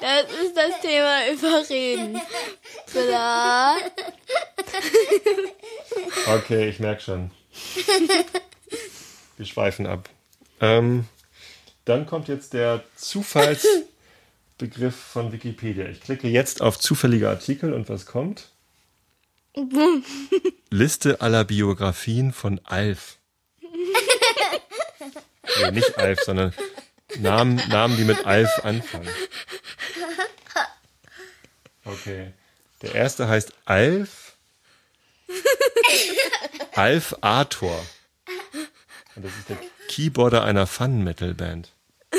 Das 0.00 0.22
ist 0.42 0.56
das 0.56 0.80
Thema 0.80 1.28
Überreden. 1.30 2.20
Bla. 2.94 3.76
Okay, 6.28 6.70
ich 6.70 6.78
merk 6.78 7.02
schon. 7.02 7.30
Wir 9.36 9.44
schweifen 9.44 9.86
ab. 9.86 10.08
Ähm, 10.60 11.06
dann 11.84 12.06
kommt 12.06 12.28
jetzt 12.28 12.52
der 12.52 12.84
Zufallsbegriff 12.96 14.96
von 15.12 15.32
Wikipedia. 15.32 15.86
Ich 15.86 16.00
klicke 16.00 16.28
jetzt 16.28 16.62
auf 16.62 16.78
zufällige 16.78 17.28
Artikel 17.28 17.72
und 17.72 17.88
was 17.88 18.06
kommt? 18.06 18.48
Liste 20.70 21.20
aller 21.20 21.44
Biografien 21.44 22.32
von 22.32 22.60
Alf. 22.64 23.16
Nee, 25.62 25.70
nicht 25.70 25.96
Alf, 25.96 26.20
sondern 26.22 26.52
Namen, 27.18 27.56
Namen, 27.68 27.96
die 27.96 28.04
mit 28.04 28.26
Alf 28.26 28.50
anfangen. 28.62 29.08
Okay. 31.84 32.32
Der 32.82 32.94
erste 32.94 33.28
heißt 33.28 33.52
Alf. 33.64 34.34
Alf 36.74 37.16
Arthur. 37.22 37.86
Und 39.14 39.24
das 39.24 39.32
ist 39.38 39.48
der 39.48 39.58
Keyboarder 39.88 40.44
einer 40.44 40.66
Fun-Metal-Band. 40.66 41.72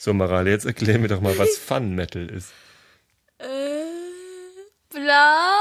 So, 0.00 0.14
Marale, 0.14 0.50
jetzt 0.50 0.64
erklär 0.64 0.98
mir 1.00 1.08
doch 1.08 1.20
mal, 1.20 1.36
was 1.38 1.58
Fun-Metal 1.58 2.30
ist. 2.30 2.52
Äh, 3.38 3.46
bla. 4.90 5.58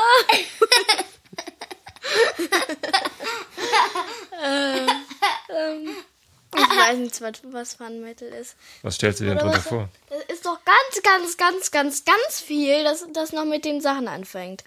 äh, 4.44 4.86
ähm, 5.50 5.90
ich 6.56 6.78
weiß 6.78 6.98
nicht, 6.98 7.22
was, 7.22 7.34
was 7.52 7.74
Fun 7.76 8.02
Metal 8.02 8.28
ist. 8.30 8.56
Was 8.82 8.96
stellst 8.96 9.20
du 9.20 9.26
dir 9.26 9.32
denn 9.32 9.40
drunter 9.40 9.62
vor? 9.62 9.90
Das 10.10 10.24
ist 10.36 10.46
doch 10.46 10.60
ganz, 10.64 11.04
ganz, 11.04 11.38
ganz, 11.38 11.72
ganz, 11.72 12.06
ganz 12.06 12.40
viel, 12.40 12.84
das, 12.84 13.06
das 13.14 13.34
noch 13.34 13.46
mit 13.46 13.66
den 13.66 13.82
Sachen 13.82 14.08
anfängt. 14.08 14.64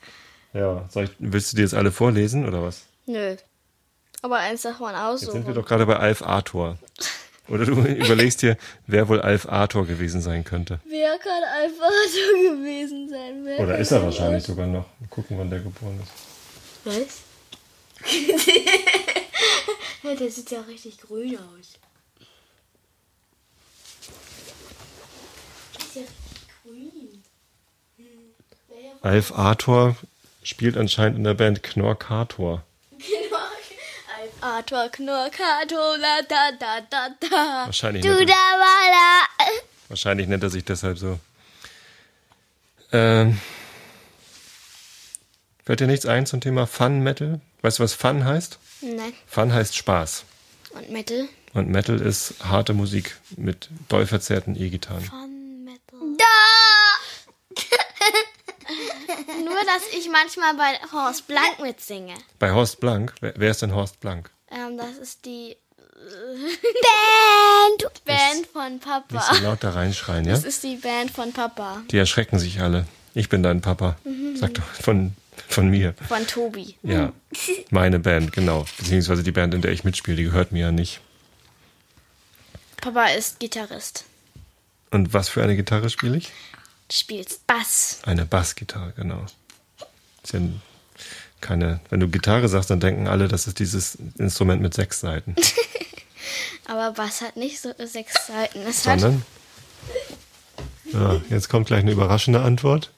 Ja, 0.53 0.89
soll 0.91 1.05
ich, 1.05 1.11
willst 1.19 1.53
du 1.53 1.57
die 1.57 1.63
jetzt 1.63 1.75
alle 1.75 1.93
vorlesen 1.93 2.47
oder 2.47 2.63
was? 2.63 2.83
Nö. 3.07 3.37
Aber 4.23 4.37
eins 4.39 4.63
darf 4.63 4.79
man 4.81 4.95
Jetzt 4.95 5.21
sind 5.21 5.33
wir 5.33 5.39
aussuchen. 5.41 5.55
doch 5.55 5.67
gerade 5.67 5.87
bei 5.87 5.97
Alf 5.97 6.23
Arthur. 6.23 6.79
Oder 7.49 7.65
du 7.65 7.73
überlegst 7.85 8.43
dir, 8.43 8.57
wer 8.87 9.09
wohl 9.09 9.21
Alf 9.21 9.47
Arthur 9.49 9.87
gewesen 9.87 10.21
sein 10.21 10.45
könnte. 10.45 10.81
Wer 10.85 11.19
kann 11.19 11.43
einfach 11.63 11.91
so 12.07 12.55
gewesen 12.55 13.09
sein? 13.09 13.45
Wer 13.45 13.61
Oder 13.61 13.79
ist 13.79 13.91
er 13.91 14.03
wahrscheinlich 14.03 14.45
sogar 14.45 14.67
noch. 14.67 14.87
Mal 15.01 15.09
gucken, 15.09 15.39
wann 15.39 15.51
der 15.51 15.61
geboren 15.61 16.01
ist. 16.03 16.13
Was? 16.85 17.21
ja, 20.03 20.15
der 20.15 20.31
sieht 20.31 20.51
ja 20.51 20.61
richtig 20.63 20.99
grün 20.99 21.37
aus. 21.39 21.79
Der 25.77 25.87
ist 25.87 25.97
ja 25.97 26.03
richtig 26.03 26.49
grün. 26.63 27.23
Alf 29.03 29.33
Arthur 29.33 29.97
spielt 30.43 30.77
anscheinend 30.77 31.19
in 31.19 31.25
der 31.25 31.35
Band 31.35 31.63
Knorkator. 31.63 32.63
Arthur 34.41 34.89
Knorkato, 34.91 35.97
la 35.97 36.23
da 36.29 36.51
da 36.59 36.81
da 36.89 37.09
da. 37.21 37.67
Wahrscheinlich, 37.67 38.03
Du 38.03 38.09
nennt 38.15 38.31
da 38.31 38.35
er, 38.35 39.23
da. 39.39 39.45
wahrscheinlich 39.89 40.27
nennt 40.29 40.43
er 40.43 40.51
sich 40.51 40.65
deshalb 40.65 40.99
so. 40.99 41.19
Ähm, 42.93 43.39
fällt 45.65 45.81
dir 45.81 45.87
nichts 45.87 46.07
ein 46.07 46.27
zum 46.27 46.41
Thema 46.41 46.67
Fun 46.67 47.01
Metal? 47.01 47.41
Weißt 47.63 47.79
du, 47.79 47.83
was 47.83 47.95
Fun 47.95 48.25
heißt? 48.25 48.59
Nein. 48.81 49.13
Fun 49.27 49.53
heißt 49.53 49.77
Spaß. 49.77 50.25
Und 50.71 50.91
Metal? 50.91 51.29
Und 51.53 51.69
Metal 51.69 52.01
ist 52.01 52.35
harte 52.45 52.73
Musik 52.75 53.17
mit 53.37 53.69
doll 53.89 54.07
verzerrten 54.07 54.57
E-Gitarren. 54.57 55.03
Von 55.05 55.65
Metal. 55.65 56.01
Da! 56.19 56.25
Nur, 59.51 59.65
dass 59.65 59.83
ich 59.99 60.09
manchmal 60.11 60.55
bei 60.55 60.79
Horst 60.93 61.27
Blank 61.27 61.59
mitsinge. 61.61 62.15
Bei 62.39 62.53
Horst 62.53 62.81
Blank, 62.81 63.15
wer, 63.21 63.35
wer 63.37 63.51
ist 63.51 63.63
denn 63.63 63.75
Horst 63.75 64.01
Blank? 64.01 64.31
Ähm, 64.51 64.79
das 64.79 64.97
ist 64.97 65.25
die 65.25 65.57
Band! 66.01 68.05
Band 68.05 68.47
von 68.53 68.73
Nicht 68.75 68.85
Papa. 68.85 69.35
so 69.35 69.43
laut 69.43 69.63
da 69.63 69.71
reinschreien, 69.71 70.25
ja? 70.25 70.33
Das 70.33 70.45
ist 70.45 70.63
die 70.63 70.77
Band 70.77 71.11
von 71.11 71.33
Papa. 71.33 71.83
Die 71.91 71.99
erschrecken 71.99 72.39
sich 72.39 72.61
alle. 72.61 72.87
Ich 73.15 73.29
bin 73.29 73.43
dein 73.43 73.61
Papa. 73.61 73.97
Sag 74.37 74.55
doch 74.55 74.65
von, 74.65 75.15
von 75.49 75.69
mir. 75.69 75.95
Von 76.09 76.27
Tobi. 76.27 76.77
Ja, 76.83 77.13
meine 77.71 77.99
Band, 77.99 78.33
genau. 78.33 78.65
Beziehungsweise 78.79 79.23
die 79.23 79.33
Band, 79.33 79.53
in 79.53 79.63
der 79.63 79.73
ich 79.73 79.85
mitspiele, 79.85 80.17
die 80.17 80.25
gehört 80.25 80.53
mir 80.53 80.61
ja 80.61 80.73
nicht. 80.73 81.01
Papa 82.81 83.07
ist 83.09 83.41
Gitarrist. 83.41 84.05
Und 84.91 85.13
was 85.13 85.29
für 85.29 85.43
eine 85.43 85.57
Gitarre 85.57 85.91
spiele 85.91 86.17
ich? 86.17 86.29
Du 86.89 86.97
spielst 86.97 87.47
Bass. 87.47 87.99
Eine 88.05 88.25
Bassgitarre, 88.25 88.93
genau. 88.97 89.27
Ist 90.23 90.33
ja 90.35 90.41
keine, 91.41 91.81
wenn 91.89 92.01
du 92.01 92.09
Gitarre 92.09 92.49
sagst, 92.49 92.71
dann 92.71 92.81
denken 92.81 93.09
alle, 93.09 93.29
das 93.29 93.47
ist 93.47 93.59
dieses 93.59 93.97
Instrument 94.19 94.61
mit 94.61 94.75
sechs 94.75 95.01
Seiten. 95.01 95.35
Aber 96.67 96.93
Bass 96.93 97.21
hat 97.21 97.37
nicht 97.37 97.61
so 97.61 97.73
sechs 97.85 98.27
Seiten. 98.27 98.61
Es 98.61 98.87
hat 98.87 99.01
Sondern? 99.01 99.25
Ja, 100.93 101.21
jetzt 101.31 101.49
kommt 101.49 101.67
gleich 101.67 101.81
eine 101.81 101.93
überraschende 101.93 102.43
Antwort. 102.43 102.93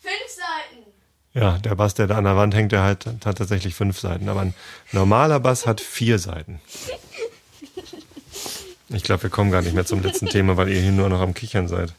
fünf 0.00 0.14
Seiten. 0.28 0.90
Ja, 1.34 1.58
der 1.58 1.74
Bass, 1.74 1.94
der 1.94 2.06
da 2.06 2.16
an 2.16 2.24
der 2.24 2.36
Wand 2.36 2.54
hängt, 2.54 2.72
der 2.72 2.82
hat, 2.82 3.06
hat 3.06 3.38
tatsächlich 3.38 3.74
fünf 3.74 3.98
Seiten. 4.00 4.28
Aber 4.28 4.40
ein 4.40 4.54
normaler 4.92 5.40
Bass 5.40 5.66
hat 5.66 5.80
vier 5.80 6.18
Seiten. 6.18 6.60
Ich 8.88 9.02
glaube, 9.02 9.24
wir 9.24 9.30
kommen 9.30 9.50
gar 9.50 9.62
nicht 9.62 9.74
mehr 9.74 9.86
zum 9.86 10.02
letzten 10.02 10.26
Thema, 10.26 10.56
weil 10.56 10.68
ihr 10.68 10.80
hier 10.80 10.92
nur 10.92 11.08
noch 11.08 11.20
am 11.20 11.34
Kichern 11.34 11.68
seid. 11.68 11.94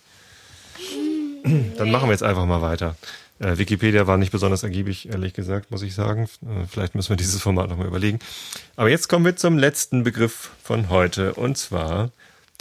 Dann 1.78 1.92
machen 1.92 2.08
wir 2.08 2.12
jetzt 2.14 2.24
einfach 2.24 2.46
mal 2.46 2.62
weiter. 2.62 2.96
Äh, 3.40 3.58
Wikipedia 3.58 4.08
war 4.08 4.18
nicht 4.18 4.32
besonders 4.32 4.64
ergiebig, 4.64 5.10
ehrlich 5.10 5.34
gesagt, 5.34 5.72
muss 5.72 5.82
ich 5.82 5.94
sagen. 5.94 6.30
Äh, 6.44 6.66
vielleicht 6.70 6.96
müssen 6.96 7.10
wir 7.10 7.18
dieses 7.18 7.42
Format 7.42 7.70
nochmal 7.70 7.88
überlegen. 7.88 8.20
Aber 8.76 8.90
jetzt 8.90 9.10
kommen 9.10 9.26
wir 9.26 9.36
zum 9.36 9.58
letzten 9.58 10.04
Begriff 10.04 10.52
von 10.64 10.90
heute, 10.90 11.34
und 11.34 11.58
zwar 11.58 12.12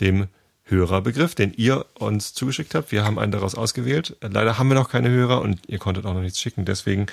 dem 0.00 0.26
Hörerbegriff, 0.64 1.34
den 1.34 1.52
ihr 1.54 1.86
uns 1.94 2.34
zugeschickt 2.34 2.74
habt. 2.74 2.92
Wir 2.92 3.04
haben 3.04 3.18
einen 3.18 3.32
daraus 3.32 3.54
ausgewählt. 3.54 4.16
Äh, 4.20 4.28
Leider 4.28 4.58
haben 4.58 4.68
wir 4.68 4.74
noch 4.74 4.90
keine 4.90 5.10
Hörer 5.10 5.40
und 5.42 5.60
ihr 5.68 5.78
konntet 5.78 6.04
auch 6.06 6.14
noch 6.14 6.22
nichts 6.22 6.40
schicken. 6.40 6.64
Deswegen 6.64 7.06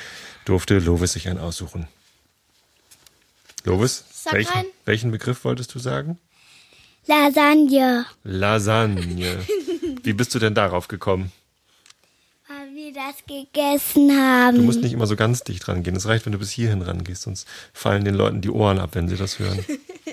durfte 0.45 0.79
Lovis 0.79 1.13
sich 1.13 1.27
einen 1.27 1.39
aussuchen. 1.39 1.87
Lovis, 3.65 4.05
welchen, 4.31 4.65
welchen 4.85 5.11
Begriff 5.11 5.43
wolltest 5.43 5.75
du 5.75 5.79
sagen? 5.79 6.17
Lasagne. 7.05 8.05
Lasagne. 8.23 9.45
Wie 10.03 10.13
bist 10.13 10.33
du 10.33 10.39
denn 10.39 10.55
darauf 10.55 10.87
gekommen? 10.87 11.31
Wir 12.89 12.95
das 12.95 13.23
gegessen 13.27 14.11
haben. 14.11 14.57
Du 14.57 14.63
musst 14.63 14.81
nicht 14.81 14.93
immer 14.93 15.05
so 15.05 15.15
ganz 15.15 15.43
dicht 15.43 15.67
rangehen. 15.67 15.95
Es 15.95 16.07
reicht, 16.07 16.25
wenn 16.25 16.33
du 16.33 16.39
bis 16.39 16.49
hierhin 16.49 16.81
rangehst, 16.81 17.21
sonst 17.21 17.47
fallen 17.71 18.03
den 18.03 18.15
Leuten 18.15 18.41
die 18.41 18.49
Ohren 18.49 18.79
ab, 18.79 18.91
wenn 18.93 19.07
sie 19.07 19.15
das 19.15 19.37
hören. 19.37 19.63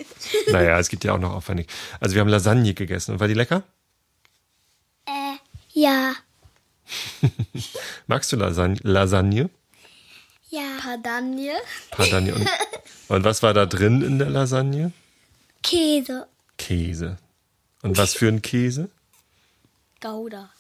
naja, 0.50 0.78
es 0.78 0.90
geht 0.90 1.02
ja 1.02 1.14
auch 1.14 1.18
noch 1.18 1.32
aufwendig. 1.32 1.68
Also 2.00 2.14
wir 2.14 2.20
haben 2.20 2.28
Lasagne 2.28 2.74
gegessen. 2.74 3.12
Und 3.12 3.20
war 3.20 3.28
die 3.28 3.34
lecker? 3.34 3.62
Äh, 5.06 5.36
ja. 5.72 6.16
Magst 8.06 8.32
du 8.32 8.36
Lasagne? 8.36 8.78
Lasagne? 8.82 9.48
Ja. 10.50 10.76
Padagne. 10.82 11.54
Padagne. 11.90 12.34
Und, 12.34 12.48
und 13.08 13.24
was 13.24 13.42
war 13.42 13.54
da 13.54 13.64
drin 13.64 14.02
in 14.02 14.18
der 14.18 14.28
Lasagne? 14.28 14.92
Käse. 15.62 16.26
Käse. 16.58 17.16
Und 17.80 17.96
was 17.96 18.12
für 18.12 18.28
ein 18.28 18.42
Käse? 18.42 18.90
Gouda. 20.02 20.50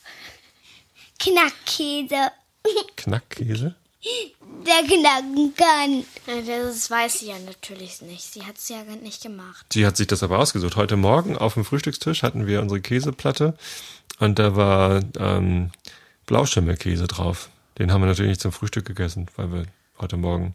Knackkäse. 1.18 2.30
Knackkäse? 2.96 3.74
Der 4.66 4.82
knacken 4.84 5.54
kann. 5.56 6.04
Das 6.46 6.90
weiß 6.90 7.20
sie 7.20 7.28
ja 7.28 7.38
natürlich 7.38 8.02
nicht. 8.02 8.32
Sie 8.32 8.44
hat 8.44 8.56
es 8.56 8.68
ja 8.68 8.82
nicht 9.02 9.22
gemacht. 9.22 9.66
Sie 9.72 9.86
hat 9.86 9.96
sich 9.96 10.06
das 10.06 10.22
aber 10.22 10.38
ausgesucht. 10.38 10.76
Heute 10.76 10.96
Morgen 10.96 11.36
auf 11.36 11.54
dem 11.54 11.64
Frühstückstisch 11.64 12.22
hatten 12.22 12.46
wir 12.46 12.60
unsere 12.60 12.80
Käseplatte 12.80 13.56
und 14.18 14.38
da 14.38 14.56
war 14.56 15.02
ähm, 15.18 15.70
Blauschimmelkäse 16.26 17.06
drauf. 17.06 17.48
Den 17.78 17.92
haben 17.92 18.02
wir 18.02 18.06
natürlich 18.06 18.30
nicht 18.30 18.40
zum 18.40 18.52
Frühstück 18.52 18.86
gegessen, 18.86 19.26
weil 19.36 19.52
wir 19.52 19.66
heute 19.98 20.16
Morgen 20.16 20.54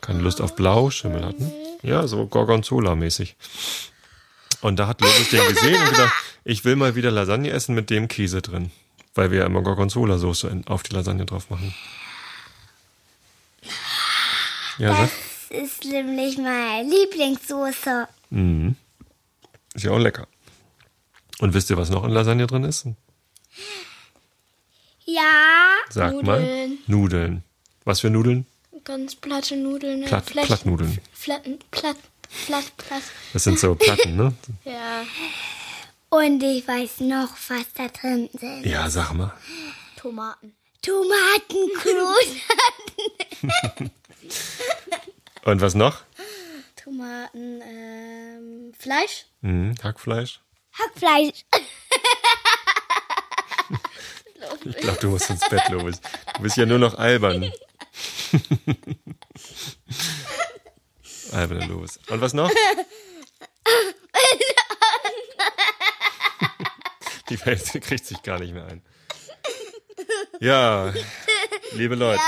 keine 0.00 0.20
Lust 0.20 0.40
auf 0.40 0.56
Blauschimmel 0.56 1.24
hatten. 1.24 1.52
Ja, 1.82 2.06
so 2.06 2.26
Gorgonzola-mäßig. 2.26 3.36
Und 4.60 4.76
da 4.76 4.86
hat 4.86 5.00
Lovis 5.00 5.30
den 5.30 5.46
gesehen 5.48 5.80
und 5.80 5.90
gedacht, 5.90 6.14
ich 6.44 6.64
will 6.64 6.76
mal 6.76 6.94
wieder 6.94 7.10
Lasagne 7.10 7.50
essen 7.50 7.74
mit 7.74 7.90
dem 7.90 8.08
Käse 8.08 8.42
drin. 8.42 8.70
Weil 9.14 9.30
wir 9.30 9.40
ja 9.40 9.46
immer 9.46 9.62
Gorgonzola-Soße 9.62 10.62
auf 10.66 10.82
die 10.82 10.94
Lasagne 10.94 11.26
drauf 11.26 11.50
machen. 11.50 11.74
Ja. 14.78 14.96
Das 15.02 15.10
ist 15.50 15.84
nämlich 15.84 16.38
meine 16.38 16.88
Lieblingssoße. 16.88 18.08
Mhm. 18.30 18.76
Ist 19.74 19.84
ja 19.84 19.90
auch 19.90 19.98
lecker. 19.98 20.26
Und 21.40 21.54
wisst 21.54 21.70
ihr, 21.70 21.76
was 21.76 21.90
noch 21.90 22.04
in 22.04 22.10
Lasagne 22.10 22.46
drin 22.46 22.64
ist? 22.64 22.86
Ja. 25.04 25.76
Sag 25.90 26.12
Nudeln. 26.12 26.24
mal. 26.26 26.70
Nudeln. 26.86 27.44
Was 27.84 28.00
für 28.00 28.10
Nudeln? 28.10 28.46
Ganz 28.84 29.14
platte 29.14 29.56
Nudeln. 29.56 30.04
Platt- 30.04 30.30
Flächen- 30.30 30.46
Plattnudeln. 30.46 30.98
Flatten, 31.12 31.58
platt, 31.70 31.96
platt, 32.46 32.72
platt. 32.76 33.02
Das 33.32 33.44
sind 33.44 33.58
so 33.58 33.74
Platten, 33.74 34.16
ne? 34.16 34.32
Ja, 34.64 35.02
Und 36.12 36.42
ich 36.42 36.68
weiß 36.68 37.00
noch, 37.00 37.30
was 37.48 37.72
da 37.72 37.88
drin 37.88 38.28
sind. 38.38 38.66
Ja, 38.66 38.90
sag 38.90 39.14
mal. 39.14 39.32
Tomaten. 39.96 40.54
Tomatenknoten. 40.82 42.40
Und 45.46 45.62
was 45.62 45.74
noch? 45.74 46.02
Tomaten, 46.76 47.62
ähm, 47.62 48.74
Fleisch. 48.78 49.24
Mhm, 49.40 49.74
Hackfleisch. 49.82 50.40
Hackfleisch. 50.78 51.46
Ich 54.64 54.76
glaube, 54.76 54.98
du 55.00 55.08
musst 55.08 55.28
ins 55.30 55.48
Bett, 55.48 55.68
Lovis. 55.70 56.00
Du 56.34 56.42
bist 56.42 56.56
ja 56.56 56.66
nur 56.66 56.78
noch 56.78 56.94
albern. 56.94 57.44
Alberne 61.32 61.66
Lovis. 61.66 61.98
Und 62.08 62.20
was 62.20 62.34
noch? 62.34 62.50
Die 67.32 67.46
Welt 67.46 67.64
kriegt 67.82 68.04
sich 68.04 68.22
gar 68.22 68.38
nicht 68.38 68.52
mehr 68.52 68.66
ein. 68.66 68.82
Ja, 70.40 70.92
liebe 71.72 71.94
Leute. 71.94 72.20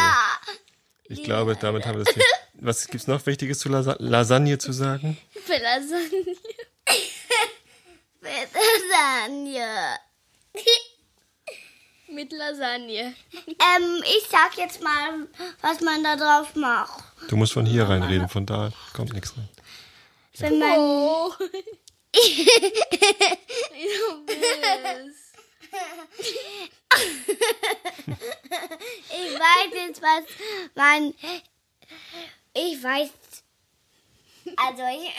Ich 1.09 1.23
glaube, 1.23 1.57
damit 1.61 1.85
haben 1.85 1.99
wir 1.99 2.05
das. 2.05 2.15
Hier. 2.15 2.25
Was 2.55 2.87
gibt's 2.87 3.07
noch 3.07 3.25
Wichtiges 3.27 3.59
zu 3.59 3.69
Lasa 3.69 3.97
Lasagne 3.99 4.57
zu 4.57 4.73
sagen? 4.73 5.19
Für 5.45 5.59
Lasagne. 5.59 6.37
Lasagne. 8.23 9.99
Mit 12.09 12.33
Lasagne. 12.33 13.15
Ähm, 13.47 14.05
ich 14.17 14.27
sag 14.31 14.57
jetzt 14.57 14.83
mal, 14.83 15.27
was 15.61 15.81
man 15.81 16.03
da 16.03 16.17
drauf 16.17 16.55
macht. 16.55 17.05
Du 17.29 17.37
musst 17.37 17.53
von 17.53 17.67
hier 17.67 17.87
reinreden, 17.89 18.31
von 18.31 18.47
da 18.47 18.71
kommt 18.95 19.13
nichts 19.13 19.37
rein. 19.37 19.49
Wenn 20.39 20.59
man, 20.59 20.79
Oh. 20.79 21.33
Ich 28.07 29.35
weiß 29.41 29.73
jetzt, 29.87 30.03
was 30.03 30.25
man, 30.75 31.15
ich 32.55 32.83
weiß, 32.83 33.09
also 34.57 34.83
ich, 34.93 35.13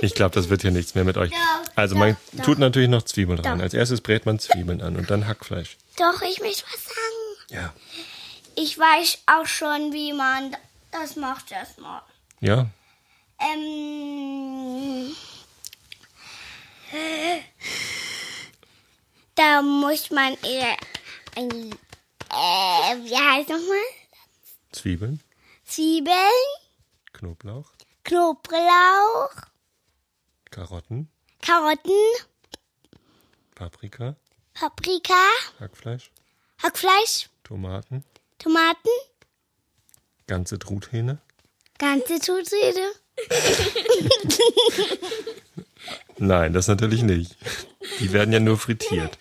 Ich 0.02 0.14
glaube, 0.14 0.34
das 0.34 0.48
wird 0.50 0.60
hier 0.62 0.70
nichts 0.70 0.94
mehr 0.94 1.04
mit 1.04 1.16
euch. 1.16 1.30
Doch, 1.30 1.36
Also 1.74 1.96
man 1.96 2.16
doch, 2.32 2.44
tut 2.44 2.58
natürlich 2.58 2.88
noch 2.90 3.02
Zwiebeln 3.02 3.38
rein. 3.40 3.58
Doch. 3.58 3.64
Als 3.64 3.72
erstes 3.74 4.00
brät 4.02 4.26
man 4.26 4.38
Zwiebeln 4.38 4.80
an 4.82 4.96
und 4.96 5.10
dann 5.10 5.26
Hackfleisch. 5.26 5.76
doch, 5.96 6.20
ich 6.22 6.40
möchte 6.40 6.64
was 6.72 6.84
sagen. 6.84 6.96
Ja. 7.50 7.72
Ich 8.54 8.78
weiß 8.78 9.18
auch 9.26 9.46
schon, 9.46 9.92
wie 9.92 10.12
man 10.12 10.56
das 10.92 11.16
macht 11.16 11.50
erstmal. 11.50 12.02
Ja. 12.40 12.66
Ähm, 13.40 15.14
da 19.34 19.62
muss 19.62 20.10
man 20.10 20.34
eher 20.42 20.76
ein, 21.36 21.72
äh, 22.30 23.04
wie 23.04 23.16
heißt 23.16 23.48
nochmal? 23.48 23.78
Zwiebeln, 24.72 25.20
Zwiebeln, 25.64 26.16
Knoblauch, 27.12 27.70
Knoblauch, 28.04 29.34
Karotten, 30.50 31.10
Karotten, 31.40 31.92
Paprika, 33.54 34.16
Paprika, 34.54 35.14
Hackfleisch, 35.60 36.10
Hackfleisch, 36.62 37.28
Tomaten, 37.42 38.04
Tomaten, 38.38 38.90
ganze 40.26 40.58
Truthähne, 40.58 41.20
Ganze 41.78 42.18
Zutriede? 42.20 42.92
Nein, 46.18 46.52
das 46.52 46.68
natürlich 46.68 47.02
nicht. 47.02 47.36
Die 48.00 48.12
werden 48.12 48.32
ja 48.32 48.40
nur 48.40 48.58
frittiert. 48.58 49.18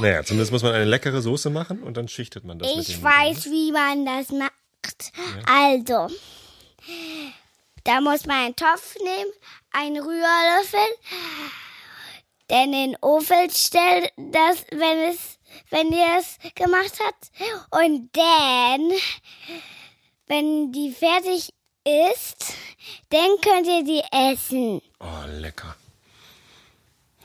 Naja, 0.00 0.24
zumindest 0.24 0.52
muss 0.52 0.62
man 0.62 0.72
eine 0.72 0.84
leckere 0.84 1.20
Soße 1.20 1.50
machen 1.50 1.82
und 1.82 1.96
dann 1.96 2.08
schichtet 2.08 2.44
man 2.44 2.58
das 2.58 2.70
Ich 2.70 3.02
weiß, 3.02 3.46
wie 3.46 3.70
man 3.70 4.06
das 4.06 4.30
macht. 4.30 4.50
Also, 5.46 6.08
da 7.84 8.00
muss 8.00 8.26
man 8.26 8.46
einen 8.46 8.56
Topf 8.56 8.96
nehmen, 8.96 9.30
einen 9.72 9.96
Rührlöffel, 10.02 10.80
dann 12.48 12.72
in 12.72 12.72
den 12.72 12.96
Ofen 13.02 13.50
stellen, 13.50 14.08
das, 14.16 14.64
wenn 14.70 15.10
es, 15.10 15.38
wenn 15.70 15.92
ihr 15.92 16.18
es 16.18 16.38
gemacht 16.54 16.98
habt, 17.04 17.30
und 17.70 18.10
dann, 18.16 18.90
wenn 20.26 20.72
die 20.72 20.92
fertig 20.92 21.52
ist, 21.84 22.54
dann 23.10 23.28
könnt 23.42 23.66
ihr 23.66 23.84
die 23.84 24.02
essen. 24.12 24.82
Oh, 24.98 25.24
lecker. 25.28 25.76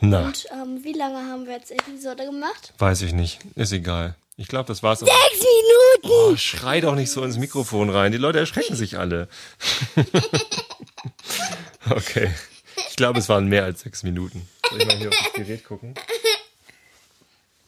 Na, 0.02 0.26
Und 0.26 0.46
ähm, 0.52 0.84
wie 0.84 0.94
lange 0.94 1.18
haben 1.30 1.46
wir 1.46 1.54
jetzt 1.54 1.72
Episode 1.72 2.26
gemacht? 2.26 2.74
weiß 2.78 3.02
ich 3.04 3.14
nicht. 3.14 3.40
Ist 3.56 3.72
egal. 3.72 4.16
Ich 4.38 4.48
glaube, 4.50 4.68
das 4.68 4.84
war's. 4.84 5.02
auch. 5.02 5.08
Sechs 5.08 5.46
Minuten! 5.46 6.34
Oh, 6.34 6.36
schrei 6.36 6.82
doch 6.82 6.96
nicht 6.96 7.10
so 7.10 7.24
ins 7.24 7.38
Mikrofon 7.38 7.90
rein. 7.90 8.12
Die 8.12 8.18
Leute 8.18 8.40
erschrecken 8.40 8.76
sich 8.76 8.98
alle. 9.00 9.30
okay. 11.90 12.34
Ich 12.90 12.96
glaube, 12.98 13.20
es 13.20 13.30
waren 13.30 13.48
mehr 13.48 13.64
als 13.64 13.82
sechs 13.82 14.04
Minuten. 14.04 14.48
Soll 14.70 14.82
ich 14.82 14.88
mal 14.88 14.98
hier 14.98 15.10
auf 15.10 15.16
das 15.24 15.34
Gerät 15.34 15.64
gucken? 15.64 15.96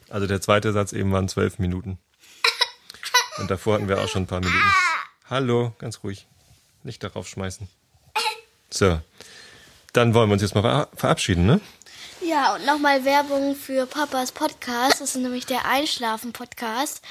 Also 0.10 0.28
der 0.28 0.41
zweite 0.41 0.73
Satz 0.73 0.91
eben 0.93 1.12
waren 1.12 1.30
zwölf 1.30 1.60
Minuten. 1.60 1.97
Und 3.38 3.50
davor 3.52 3.76
hatten 3.76 3.88
wir 3.88 4.02
auch 4.02 4.08
schon 4.10 4.23
ein 4.23 4.28
paar 4.28 4.39
Minuten. 4.39 4.71
Hallo, 5.30 5.73
ganz 5.80 6.04
ruhig. 6.04 6.28
Nicht 6.88 7.04
darauf 7.04 7.28
schmeißen. 7.28 7.67
So. 8.69 9.00
Dann 9.91 10.13
wollen 10.13 10.30
wir 10.30 10.34
uns 10.34 10.41
jetzt 10.41 10.56
mal 10.56 10.62
ver- 10.62 10.88
verabschieden, 10.95 11.45
ne? 11.45 11.60
Ja, 12.26 12.56
und 12.56 12.65
nochmal 12.65 13.04
Werbung 13.04 13.56
für 13.56 13.86
Papas 13.86 14.32
Podcast. 14.32 15.02
Das 15.02 15.10
ist 15.10 15.15
nämlich 15.17 15.45
der 15.45 15.65
Einschlafen-Podcast. 15.65 17.02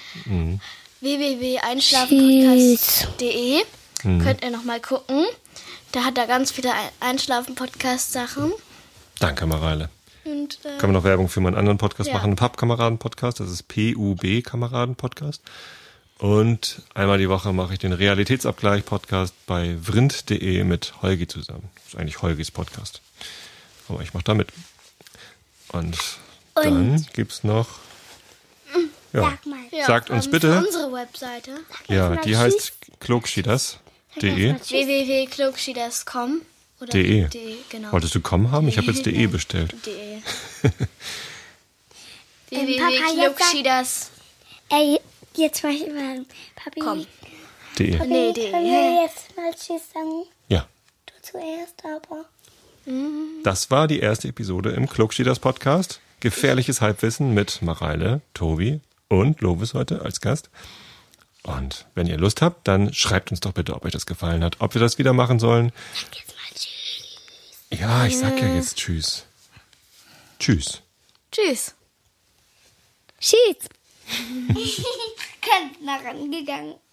www.einschlafenpodcast.de 1.00 3.62
Könnt 4.02 4.42
ihr 4.44 4.50
nochmal 4.50 4.80
gucken. 4.80 5.24
Da 5.92 6.04
hat 6.04 6.16
er 6.18 6.26
ganz 6.26 6.50
viele 6.52 6.72
Ein- 6.72 6.88
Einschlafen-Podcast-Sachen. 7.00 8.52
Danke, 9.18 9.46
Mareile. 9.46 9.88
Und 10.24 10.58
äh, 10.64 10.78
Können 10.78 10.92
wir 10.94 10.98
noch 11.00 11.04
Werbung 11.04 11.28
für 11.28 11.40
meinen 11.40 11.56
anderen 11.56 11.76
Podcast 11.78 12.08
Ja. 12.08 12.14
machen? 12.14 12.34
Pappkameraden-Podcast. 12.36 13.40
Das 13.40 13.50
ist 13.50 13.66
PUB-Kameraden-Podcast. 13.68 15.42
Und 16.18 16.82
einmal 16.94 17.18
die 17.18 17.28
Woche 17.28 17.52
mache 17.52 17.74
ich 17.74 17.78
den 17.78 17.92
Realitätsabgleich-Podcast 17.92 19.34
bei 19.46 19.76
vrind.de 19.82 20.64
mit 20.64 20.94
Holgi 21.02 21.26
zusammen. 21.26 21.68
Das 21.76 21.88
ist 21.88 21.96
eigentlich 21.96 22.22
Holgis 22.22 22.50
Podcast. 22.50 23.02
Aber 23.88 24.00
ich 24.02 24.14
mache 24.14 24.24
da 24.24 24.34
mit. 24.34 24.48
Und, 25.68 25.98
dann 26.54 27.06
gibt's 27.12 27.44
noch. 27.44 27.68
Ja, 29.12 29.22
Sag 29.22 29.46
mal. 29.46 29.58
ja, 29.70 29.86
sagt 29.86 30.10
uns 30.10 30.30
bitte. 30.30 30.58
Unsere 30.58 30.92
Webseite 30.92 31.60
ja 31.88 32.16
die 32.16 32.36
heißt 32.36 32.72
klogschidas.de. 33.00 34.54
www.klugschieders.com 34.54 36.42
oder 36.80 36.90
De. 36.90 37.28
de 37.28 37.56
genau. 37.70 37.92
Wolltest 37.92 38.14
du 38.14 38.20
kommen 38.20 38.50
haben? 38.50 38.68
Ich 38.68 38.76
habe 38.78 38.88
jetzt 38.88 39.06
de 39.06 39.26
bestellt. 39.26 39.74
de. 39.84 40.20
Ähm, 42.48 42.68
www.klugschieders. 42.68 44.10
Jetzt 45.36 45.62
mach 45.62 45.70
ich 45.70 45.86
mal. 45.92 46.24
Papi, 46.56 46.80
Komm. 46.80 47.06
De. 47.78 47.96
Papi, 47.96 48.08
Nee, 48.08 48.32
die- 48.32 48.50
können 48.50 48.64
wir 48.64 49.02
jetzt 49.02 49.36
mal 49.36 49.52
Tschüss 49.52 49.82
sagen? 49.92 50.24
Ja. 50.48 50.66
Du 51.06 51.12
zuerst, 51.22 51.82
aber. 51.84 52.24
Das 53.42 53.70
war 53.70 53.88
die 53.88 53.98
erste 53.98 54.28
Episode 54.28 54.70
im 54.70 54.88
Klugschieders 54.88 55.38
Podcast. 55.40 56.00
Gefährliches 56.20 56.80
Halbwissen 56.80 57.34
mit 57.34 57.60
Mareile, 57.60 58.20
Tobi 58.32 58.80
und 59.08 59.40
Lovis 59.40 59.74
heute 59.74 60.02
als 60.02 60.20
Gast. 60.20 60.48
Und 61.42 61.86
wenn 61.94 62.06
ihr 62.06 62.16
Lust 62.16 62.42
habt, 62.42 62.66
dann 62.66 62.92
schreibt 62.94 63.30
uns 63.30 63.40
doch 63.40 63.52
bitte, 63.52 63.74
ob 63.74 63.84
euch 63.84 63.92
das 63.92 64.06
gefallen 64.06 64.42
hat, 64.42 64.56
ob 64.60 64.74
wir 64.74 64.80
das 64.80 64.98
wieder 64.98 65.12
machen 65.12 65.38
sollen. 65.38 65.72
Jetzt 66.12 66.28
mal 66.28 66.54
Tschüss. 66.54 67.80
Ja, 67.80 68.06
ich 68.06 68.16
sag 68.18 68.40
ja 68.40 68.54
jetzt 68.54 68.76
Tschüss. 68.76 69.24
Tschüss. 70.38 70.80
Tschüss. 71.32 71.74
Tschüss. 73.20 73.68
Nah 75.86 76.02
rangegangen. 76.02 76.85